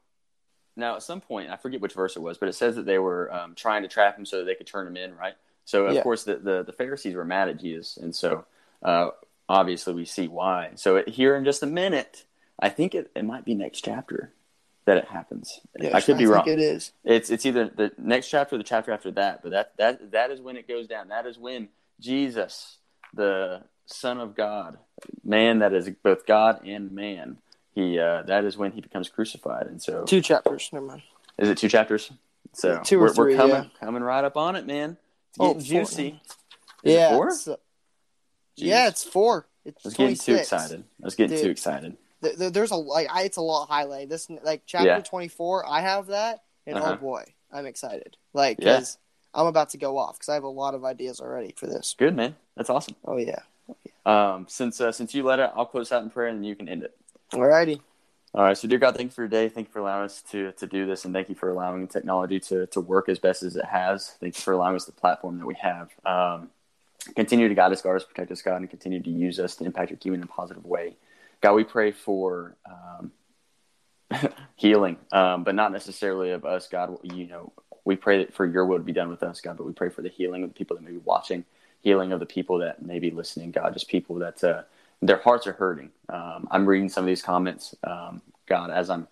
now 0.75 0.95
at 0.95 1.03
some 1.03 1.21
point, 1.21 1.49
I 1.49 1.55
forget 1.55 1.81
which 1.81 1.93
verse 1.93 2.15
it 2.15 2.21
was, 2.21 2.37
but 2.37 2.49
it 2.49 2.53
says 2.53 2.75
that 2.75 2.85
they 2.85 2.99
were 2.99 3.33
um, 3.33 3.55
trying 3.55 3.81
to 3.83 3.87
trap 3.87 4.17
him 4.17 4.25
so 4.25 4.37
that 4.39 4.43
they 4.45 4.55
could 4.55 4.67
turn 4.67 4.85
him 4.85 4.97
in, 4.97 5.15
right? 5.15 5.35
So 5.65 5.87
of 5.87 5.95
Yeah. 5.95 6.03
course 6.03 6.23
the, 6.23 6.35
the 6.37 6.63
the 6.63 6.73
Pharisees 6.73 7.15
were 7.15 7.25
mad 7.25 7.49
at 7.49 7.59
Jesus, 7.59 7.97
and 7.97 8.15
so 8.15 8.45
uh, 8.83 9.09
obviously 9.49 9.93
we 9.93 10.05
see 10.05 10.27
why. 10.27 10.71
So 10.75 10.97
it, 10.97 11.09
here 11.09 11.35
in 11.35 11.43
just 11.43 11.63
a 11.63 11.67
minute, 11.67 12.25
I 12.59 12.69
think 12.69 12.95
it, 12.95 13.11
it 13.15 13.25
might 13.25 13.45
be 13.45 13.55
next 13.55 13.81
chapter 13.81 14.31
that 14.85 14.97
it 14.97 15.05
happens. 15.05 15.59
I 15.93 15.99
could 16.01 16.17
be 16.17 16.25
think 16.25 16.35
wrong. 16.35 16.47
It 16.47 16.59
is. 16.59 16.91
It's 17.03 17.29
it's 17.29 17.45
either 17.45 17.67
the 17.67 17.91
next 17.97 18.29
chapter 18.29 18.55
or 18.55 18.57
the 18.59 18.63
chapter 18.63 18.91
after 18.91 19.11
that, 19.11 19.41
but 19.41 19.51
that 19.51 19.77
that 19.77 20.11
that 20.11 20.31
is 20.31 20.39
when 20.39 20.55
it 20.55 20.67
goes 20.67 20.87
down. 20.87 21.07
That 21.09 21.25
is 21.25 21.37
when 21.37 21.69
Jesus, 21.99 22.77
the 23.13 23.63
Son 23.87 24.19
of 24.19 24.35
God, 24.35 24.77
man 25.23 25.59
that 25.59 25.73
is 25.73 25.89
both 26.03 26.25
God 26.27 26.65
and 26.65 26.91
man, 26.91 27.37
he 27.73 27.97
uh, 27.99 28.21
that 28.23 28.45
is 28.45 28.57
when 28.57 28.71
he 28.73 28.81
becomes 28.81 29.09
crucified. 29.09 29.65
And 29.67 29.81
so, 29.81 30.03
Two 30.03 30.21
chapters. 30.21 30.69
Never 30.71 30.85
mind. 30.85 31.01
is 31.39 31.49
it 31.49 31.57
two 31.57 31.69
chapters? 31.69 32.11
So 32.53 32.79
Two 32.85 32.99
or 32.99 33.01
we're, 33.07 33.13
three, 33.13 33.33
we're 33.33 33.37
coming 33.37 33.63
yeah. 33.63 33.85
coming 33.85 34.03
right 34.03 34.23
up 34.23 34.37
on 34.37 34.55
it, 34.55 34.65
man. 34.67 34.97
It's 35.35 35.37
Oh, 35.39 35.53
getting 35.53 35.61
four 35.71 35.81
juicy. 35.81 36.11
now. 36.11 36.17
It 36.83 36.91
yeah. 36.93 37.09
four? 37.09 37.27
it's, 37.27 37.47
uh, 37.47 37.55
yeah, 38.55 38.87
it's 38.87 39.03
four. 39.03 39.47
It's 39.65 39.85
I 39.85 39.87
was 39.87 39.93
getting 39.95 40.15
too 40.15 40.35
excited. 40.35 40.83
I 41.01 41.05
was 41.05 41.15
getting 41.15 41.37
too 41.39 41.49
excited. 41.49 41.97
Th- 42.21 42.37
th- 42.37 42.53
There's 42.53 42.71
a 42.71 42.75
like, 42.75 43.07
I, 43.11 43.23
it's 43.23 43.37
a 43.37 43.41
lot 43.41 43.67
highlight. 43.67 44.09
This 44.09 44.29
like 44.43 44.63
chapter 44.65 44.87
Yeah. 44.87 44.99
24. 45.01 45.67
I 45.67 45.81
have 45.81 46.07
that, 46.07 46.43
and 46.65 46.77
Uh-huh. 46.77 46.91
oh 46.93 46.95
boy, 46.95 47.23
I'm 47.51 47.65
excited. 47.65 48.15
Like, 48.33 48.57
Yeah. 48.59 48.75
because 48.75 48.97
I'm 49.33 49.47
about 49.47 49.69
to 49.71 49.77
go 49.77 49.97
off 49.97 50.15
because 50.17 50.29
I 50.29 50.35
have 50.35 50.43
a 50.43 50.47
lot 50.47 50.75
of 50.75 50.85
ideas 50.85 51.19
already 51.19 51.53
for 51.57 51.67
this. 51.67 51.95
Good 51.97 52.15
man. 52.15 52.35
That's 52.55 52.69
awesome. 52.69 52.95
Oh 53.05 53.17
yeah. 53.17 53.41
Um, 54.05 54.45
since 54.47 54.79
uh, 54.79 54.91
since 54.91 55.13
you 55.15 55.23
let 55.23 55.39
it, 55.39 55.51
I'll 55.55 55.65
close 55.65 55.91
out 55.91 56.03
in 56.03 56.09
prayer 56.11 56.27
and 56.27 56.37
then 56.37 56.43
you 56.45 56.55
can 56.55 56.69
end 56.69 56.83
it. 56.83 56.95
Alrighty. 57.33 57.81
All 58.35 58.43
right, 58.43 58.57
so 58.57 58.67
dear 58.67 58.79
God, 58.79 58.97
thank 58.97 59.11
you 59.11 59.13
for 59.13 59.21
your 59.21 59.29
day. 59.29 59.47
Thank 59.47 59.69
you 59.69 59.71
for 59.71 59.79
allowing 59.79 60.03
us 60.03 60.21
to 60.23 60.51
to 60.51 60.67
do 60.67 60.85
this, 60.85 61.05
and 61.05 61.13
thank 61.13 61.29
you 61.29 61.35
for 61.35 61.49
allowing 61.49 61.87
technology 61.87 62.37
to 62.41 62.67
to 62.67 62.81
work 62.81 63.07
as 63.07 63.17
best 63.17 63.43
as 63.43 63.55
it 63.55 63.63
has. 63.63 64.09
Thank 64.19 64.35
you 64.35 64.41
for 64.41 64.51
allowing 64.51 64.75
us 64.75 64.83
the 64.83 64.91
platform 64.91 65.39
that 65.39 65.45
we 65.45 65.55
have. 65.55 65.89
Um, 66.05 66.49
continue 67.15 67.47
to 67.47 67.55
guide 67.55 67.71
us, 67.71 67.81
guard 67.81 67.95
us, 67.95 68.03
protect 68.05 68.31
us, 68.31 68.41
God, 68.41 68.57
and 68.57 68.69
continue 68.69 69.01
to 69.01 69.09
use 69.09 69.39
us 69.39 69.55
to 69.55 69.63
impact 69.63 69.89
your 69.89 69.99
kingdom 69.99 70.19
in 70.19 70.23
a 70.25 70.27
positive 70.27 70.65
way. 70.65 70.97
God, 71.39 71.53
we 71.53 71.63
pray 71.63 71.93
for 71.93 72.57
um, 72.69 73.13
healing, 74.57 74.97
um, 75.13 75.45
but 75.45 75.55
not 75.55 75.71
necessarily 75.71 76.31
of 76.31 76.43
us, 76.43 76.67
God. 76.67 76.97
You 77.03 77.27
know, 77.27 77.53
we 77.85 77.95
pray 77.95 78.17
that 78.17 78.33
for 78.33 78.45
your 78.45 78.65
will 78.65 78.79
to 78.79 78.83
be 78.83 78.91
done 78.91 79.07
with 79.07 79.23
us, 79.23 79.39
God, 79.39 79.55
but 79.55 79.65
we 79.65 79.71
pray 79.71 79.87
for 79.87 80.01
the 80.01 80.09
healing 80.09 80.43
of 80.43 80.49
the 80.49 80.55
people 80.55 80.75
that 80.75 80.83
may 80.83 80.91
be 80.91 81.01
watching, 81.05 81.45
healing 81.83 82.11
of 82.11 82.19
the 82.19 82.25
people 82.25 82.57
that 82.57 82.81
may 82.81 82.99
be 82.99 83.11
listening, 83.11 83.51
God, 83.51 83.71
just 83.71 83.87
people 83.87 84.17
that 84.17 84.43
uh, 84.43 84.63
their 85.01 85.17
hearts 85.17 85.47
are 85.47 85.53
hurting. 85.53 85.91
Um, 86.09 86.47
I'm 86.51 86.65
reading 86.65 86.89
some 86.89 87.03
of 87.03 87.07
these 87.07 87.21
comments, 87.21 87.75
um, 87.83 88.21
God, 88.47 88.69
as 88.71 88.89
I'm, 88.89 89.07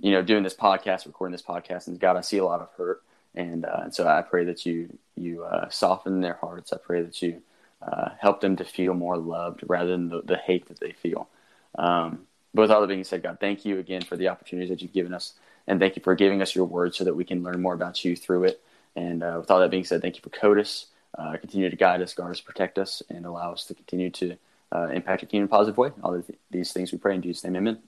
you 0.00 0.12
know, 0.12 0.22
doing 0.22 0.42
this 0.42 0.54
podcast, 0.54 1.06
recording 1.06 1.32
this 1.32 1.42
podcast, 1.42 1.86
and 1.86 1.98
God, 1.98 2.16
I 2.16 2.20
see 2.20 2.38
a 2.38 2.44
lot 2.44 2.60
of 2.60 2.68
hurt, 2.76 3.02
and, 3.34 3.64
uh, 3.64 3.80
and 3.84 3.94
so 3.94 4.06
I 4.06 4.22
pray 4.22 4.44
that 4.44 4.64
you 4.66 4.96
you 5.16 5.44
uh, 5.44 5.68
soften 5.68 6.20
their 6.20 6.34
hearts. 6.34 6.72
I 6.72 6.78
pray 6.78 7.02
that 7.02 7.20
you 7.20 7.42
uh, 7.82 8.10
help 8.20 8.40
them 8.40 8.56
to 8.56 8.64
feel 8.64 8.94
more 8.94 9.16
loved 9.16 9.62
rather 9.66 9.90
than 9.90 10.08
the, 10.08 10.22
the 10.22 10.36
hate 10.36 10.68
that 10.68 10.80
they 10.80 10.92
feel. 10.92 11.28
Um, 11.76 12.26
but 12.54 12.62
with 12.62 12.70
all 12.70 12.80
that 12.80 12.86
being 12.88 13.04
said, 13.04 13.22
God, 13.22 13.38
thank 13.40 13.64
you 13.64 13.78
again 13.78 14.02
for 14.02 14.16
the 14.16 14.28
opportunities 14.28 14.70
that 14.70 14.80
you've 14.82 14.92
given 14.92 15.12
us, 15.12 15.34
and 15.66 15.80
thank 15.80 15.96
you 15.96 16.02
for 16.02 16.14
giving 16.14 16.40
us 16.42 16.54
your 16.54 16.64
word 16.64 16.94
so 16.94 17.04
that 17.04 17.14
we 17.14 17.24
can 17.24 17.42
learn 17.42 17.60
more 17.60 17.74
about 17.74 18.04
you 18.04 18.16
through 18.16 18.44
it. 18.44 18.60
And 18.96 19.22
uh, 19.22 19.36
with 19.40 19.50
all 19.50 19.60
that 19.60 19.70
being 19.70 19.84
said, 19.84 20.00
thank 20.00 20.16
you 20.16 20.22
for 20.22 20.30
Codis. 20.30 20.86
Uh, 21.16 21.36
continue 21.38 21.70
to 21.70 21.76
guide 21.76 22.02
us, 22.02 22.14
guard 22.14 22.30
us, 22.30 22.40
protect 22.40 22.78
us, 22.78 23.02
and 23.08 23.24
allow 23.26 23.52
us 23.52 23.64
to 23.64 23.74
continue 23.74 24.10
to 24.10 24.36
uh, 24.72 24.88
impact 24.88 25.22
your 25.22 25.28
kingdom 25.28 25.44
in 25.44 25.48
a 25.48 25.56
positive 25.56 25.76
way. 25.76 25.90
All 26.02 26.22
these 26.50 26.72
things 26.72 26.92
we 26.92 26.98
pray 26.98 27.14
in 27.14 27.22
Jesus' 27.22 27.44
name, 27.44 27.56
amen. 27.56 27.78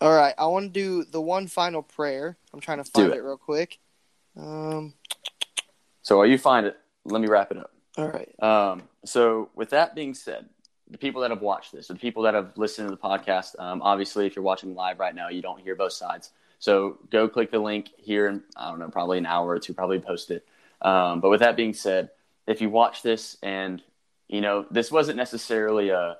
All 0.00 0.14
right. 0.14 0.34
I 0.38 0.46
want 0.46 0.66
to 0.66 0.70
do 0.70 1.04
the 1.04 1.20
one 1.20 1.46
final 1.46 1.82
prayer. 1.82 2.36
I'm 2.52 2.60
trying 2.60 2.78
to 2.78 2.84
find 2.84 3.12
it. 3.12 3.18
it. 3.18 3.22
real 3.22 3.36
quick. 3.36 3.78
Um. 4.36 4.94
So 6.02 6.16
while 6.16 6.26
you 6.26 6.38
find 6.38 6.66
it, 6.66 6.78
let 7.04 7.20
me 7.20 7.28
wrap 7.28 7.50
it 7.50 7.58
up. 7.58 7.72
All 7.96 8.08
right. 8.08 8.42
Um, 8.42 8.82
so, 9.04 9.50
with 9.54 9.70
that 9.70 9.94
being 9.94 10.14
said, 10.14 10.48
the 10.90 10.98
people 10.98 11.20
that 11.22 11.30
have 11.30 11.42
watched 11.42 11.72
this, 11.72 11.88
the 11.88 11.94
people 11.94 12.22
that 12.24 12.34
have 12.34 12.56
listened 12.56 12.88
to 12.88 12.90
the 12.90 13.00
podcast, 13.00 13.58
um, 13.58 13.82
obviously, 13.82 14.26
if 14.26 14.36
you're 14.36 14.44
watching 14.44 14.74
live 14.74 14.98
right 14.98 15.14
now, 15.14 15.28
you 15.28 15.42
don't 15.42 15.60
hear 15.60 15.74
both 15.74 15.92
sides. 15.92 16.30
So, 16.58 16.98
go 17.10 17.28
click 17.28 17.50
the 17.50 17.58
link 17.58 17.90
here 17.96 18.28
in, 18.28 18.42
I 18.56 18.70
don't 18.70 18.78
know, 18.78 18.88
probably 18.88 19.18
an 19.18 19.26
hour 19.26 19.48
or 19.48 19.58
two, 19.58 19.74
probably 19.74 19.98
post 19.98 20.30
it. 20.30 20.46
Um, 20.82 21.20
but 21.20 21.30
with 21.30 21.40
that 21.40 21.56
being 21.56 21.74
said, 21.74 22.10
if 22.46 22.60
you 22.60 22.70
watch 22.70 23.02
this 23.02 23.36
and, 23.42 23.82
you 24.30 24.40
know, 24.40 24.64
this 24.70 24.92
wasn't 24.92 25.16
necessarily 25.16 25.90
a, 25.90 26.16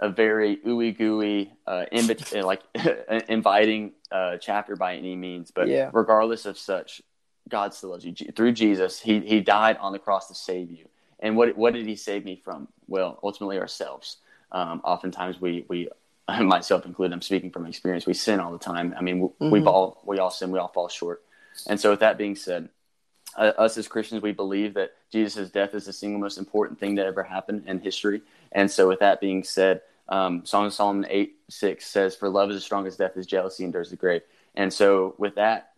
a 0.00 0.08
very 0.08 0.56
ooey 0.66 0.96
gooey, 0.96 1.52
uh, 1.66 1.84
like 2.32 2.62
inviting 3.28 3.92
uh, 4.10 4.38
chapter 4.38 4.76
by 4.76 4.96
any 4.96 5.14
means, 5.14 5.50
but 5.50 5.68
Yeah. 5.68 5.90
regardless 5.92 6.46
of 6.46 6.56
such, 6.56 7.02
God 7.48 7.74
still 7.74 7.90
loves 7.90 8.04
you 8.04 8.12
Je- 8.12 8.30
through 8.30 8.52
Jesus. 8.52 8.98
He 9.00 9.20
he 9.20 9.40
died 9.40 9.76
on 9.76 9.92
the 9.92 9.98
cross 9.98 10.28
to 10.28 10.34
save 10.34 10.70
you. 10.70 10.86
And 11.20 11.36
what 11.36 11.56
what 11.56 11.74
did 11.74 11.86
he 11.86 11.96
save 11.96 12.24
me 12.24 12.40
from? 12.42 12.68
Well, 12.88 13.18
ultimately 13.22 13.58
ourselves. 13.58 14.16
Um, 14.50 14.80
oftentimes 14.82 15.38
we 15.40 15.66
we 15.68 15.88
myself 16.40 16.86
included. 16.86 17.12
I'm 17.12 17.20
speaking 17.22 17.50
from 17.50 17.66
experience. 17.66 18.06
We 18.06 18.14
sin 18.14 18.40
all 18.40 18.52
the 18.52 18.58
time. 18.58 18.94
I 18.96 19.02
mean, 19.02 19.20
we, 19.20 19.28
we've 19.50 19.62
Mhm. 19.64 19.66
all 19.66 20.00
we 20.06 20.18
all 20.18 20.30
sin. 20.30 20.50
We 20.50 20.58
all 20.58 20.68
fall 20.68 20.88
short. 20.88 21.22
And 21.68 21.78
so, 21.78 21.90
with 21.90 22.00
that 22.00 22.16
being 22.16 22.36
said, 22.36 22.70
uh, 23.36 23.52
us 23.58 23.76
as 23.76 23.88
Christians, 23.88 24.22
we 24.22 24.32
believe 24.32 24.74
that 24.74 24.92
Jesus' 25.10 25.50
death 25.50 25.74
is 25.74 25.86
the 25.86 25.92
single 25.92 26.20
most 26.20 26.38
important 26.38 26.78
thing 26.78 26.94
that 26.96 27.06
ever 27.06 27.22
happened 27.22 27.64
in 27.66 27.80
history. 27.80 28.22
And 28.52 28.70
so, 28.70 28.88
with 28.88 29.00
that 29.00 29.20
being 29.20 29.44
said, 29.44 29.82
um, 30.08 30.44
Song 30.44 30.66
of 30.66 30.72
Solomon 30.72 31.06
8 31.08 31.34
6 31.48 31.86
says, 31.86 32.16
For 32.16 32.28
love 32.28 32.50
is 32.50 32.56
as 32.56 32.64
strong 32.64 32.86
as 32.86 32.96
death, 32.96 33.16
as 33.16 33.26
jealousy 33.26 33.64
endures 33.64 33.90
the 33.90 33.96
grave. 33.96 34.22
And 34.54 34.72
so, 34.72 35.14
with 35.18 35.36
that, 35.36 35.72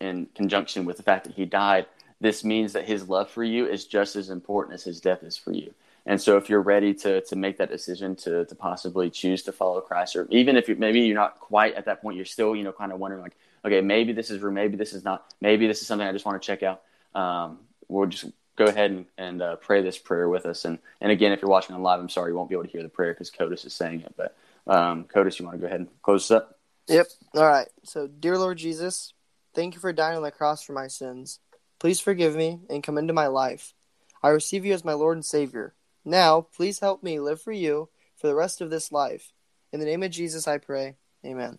in 0.00 0.26
conjunction 0.34 0.84
with 0.84 0.96
the 0.96 1.02
fact 1.02 1.24
that 1.24 1.34
he 1.34 1.44
died, 1.44 1.86
this 2.20 2.44
means 2.44 2.74
that 2.74 2.84
his 2.84 3.08
love 3.08 3.30
for 3.30 3.42
you 3.42 3.66
is 3.66 3.86
just 3.86 4.16
as 4.16 4.30
important 4.30 4.74
as 4.74 4.84
his 4.84 5.00
death 5.00 5.22
is 5.22 5.36
for 5.36 5.52
you. 5.52 5.74
And 6.06 6.20
so, 6.20 6.36
if 6.36 6.48
you're 6.48 6.62
ready 6.62 6.94
to 6.94 7.20
to 7.22 7.36
make 7.36 7.58
that 7.58 7.70
decision 7.70 8.16
to 8.16 8.44
to 8.44 8.54
possibly 8.54 9.10
choose 9.10 9.42
to 9.44 9.52
follow 9.52 9.80
Christ, 9.80 10.16
or 10.16 10.26
even 10.30 10.56
if 10.56 10.68
you 10.68 10.76
maybe 10.76 11.00
you're 11.00 11.14
not 11.14 11.40
quite 11.40 11.74
at 11.74 11.86
that 11.86 12.02
point, 12.02 12.16
you're 12.16 12.24
still 12.24 12.54
you 12.56 12.64
know 12.64 12.72
kind 12.72 12.92
of 12.92 12.98
wondering 12.98 13.22
like, 13.22 13.36
okay, 13.64 13.80
maybe 13.80 14.12
this 14.12 14.30
is 14.30 14.40
room, 14.40 14.54
maybe 14.54 14.76
this 14.76 14.92
is 14.92 15.04
not, 15.04 15.32
maybe 15.40 15.66
this 15.66 15.80
is 15.80 15.86
something 15.86 16.06
I 16.06 16.12
just 16.12 16.24
want 16.24 16.40
to 16.40 16.46
check 16.46 16.62
out. 16.62 16.82
Um, 17.14 17.58
we'll 17.88 18.06
just 18.06 18.26
go 18.56 18.66
ahead 18.66 18.90
and, 18.90 19.06
and 19.16 19.42
uh, 19.42 19.56
pray 19.56 19.82
this 19.82 19.98
prayer 19.98 20.28
with 20.28 20.46
us. 20.46 20.64
And 20.64 20.78
and 21.00 21.10
again, 21.10 21.32
if 21.32 21.42
you're 21.42 21.50
watching 21.50 21.74
on 21.74 21.82
live, 21.82 22.00
I'm 22.00 22.08
sorry 22.08 22.30
you 22.30 22.36
won't 22.36 22.48
be 22.48 22.54
able 22.54 22.64
to 22.64 22.70
hear 22.70 22.82
the 22.82 22.88
prayer 22.88 23.12
because 23.12 23.30
Codis 23.30 23.64
is 23.64 23.74
saying 23.74 24.02
it. 24.02 24.14
But 24.16 24.36
um, 24.66 25.04
Codis, 25.04 25.38
you 25.38 25.46
want 25.46 25.56
to 25.56 25.60
go 25.60 25.66
ahead 25.66 25.80
and 25.80 26.02
close 26.02 26.28
this 26.28 26.36
up? 26.36 26.58
Yep. 26.88 27.06
All 27.34 27.46
right. 27.46 27.68
So, 27.84 28.06
dear 28.06 28.36
Lord 28.36 28.58
Jesus, 28.58 29.14
thank 29.54 29.74
you 29.74 29.80
for 29.80 29.92
dying 29.92 30.16
on 30.16 30.22
the 30.22 30.30
cross 30.30 30.62
for 30.62 30.72
my 30.72 30.88
sins. 30.88 31.38
Please 31.78 32.00
forgive 32.00 32.36
me 32.36 32.60
and 32.68 32.82
come 32.82 32.98
into 32.98 33.12
my 33.12 33.26
life. 33.26 33.74
I 34.22 34.28
receive 34.28 34.66
you 34.66 34.74
as 34.74 34.84
my 34.84 34.92
Lord 34.92 35.16
and 35.16 35.24
Savior. 35.24 35.74
Now, 36.04 36.42
please 36.42 36.80
help 36.80 37.02
me 37.02 37.20
live 37.20 37.40
for 37.40 37.52
you 37.52 37.88
for 38.16 38.26
the 38.26 38.34
rest 38.34 38.60
of 38.60 38.70
this 38.70 38.92
life. 38.92 39.32
In 39.72 39.80
the 39.80 39.86
name 39.86 40.02
of 40.02 40.10
Jesus, 40.10 40.46
I 40.46 40.58
pray. 40.58 40.96
Amen. 41.24 41.58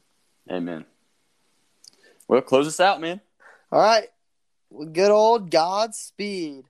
Amen. 0.49 0.85
Well, 2.31 2.41
close 2.41 2.65
us 2.65 2.79
out, 2.79 3.01
man. 3.01 3.19
All 3.73 3.81
right. 3.81 4.07
Good 4.93 5.11
old 5.11 5.51
Godspeed. 5.51 6.63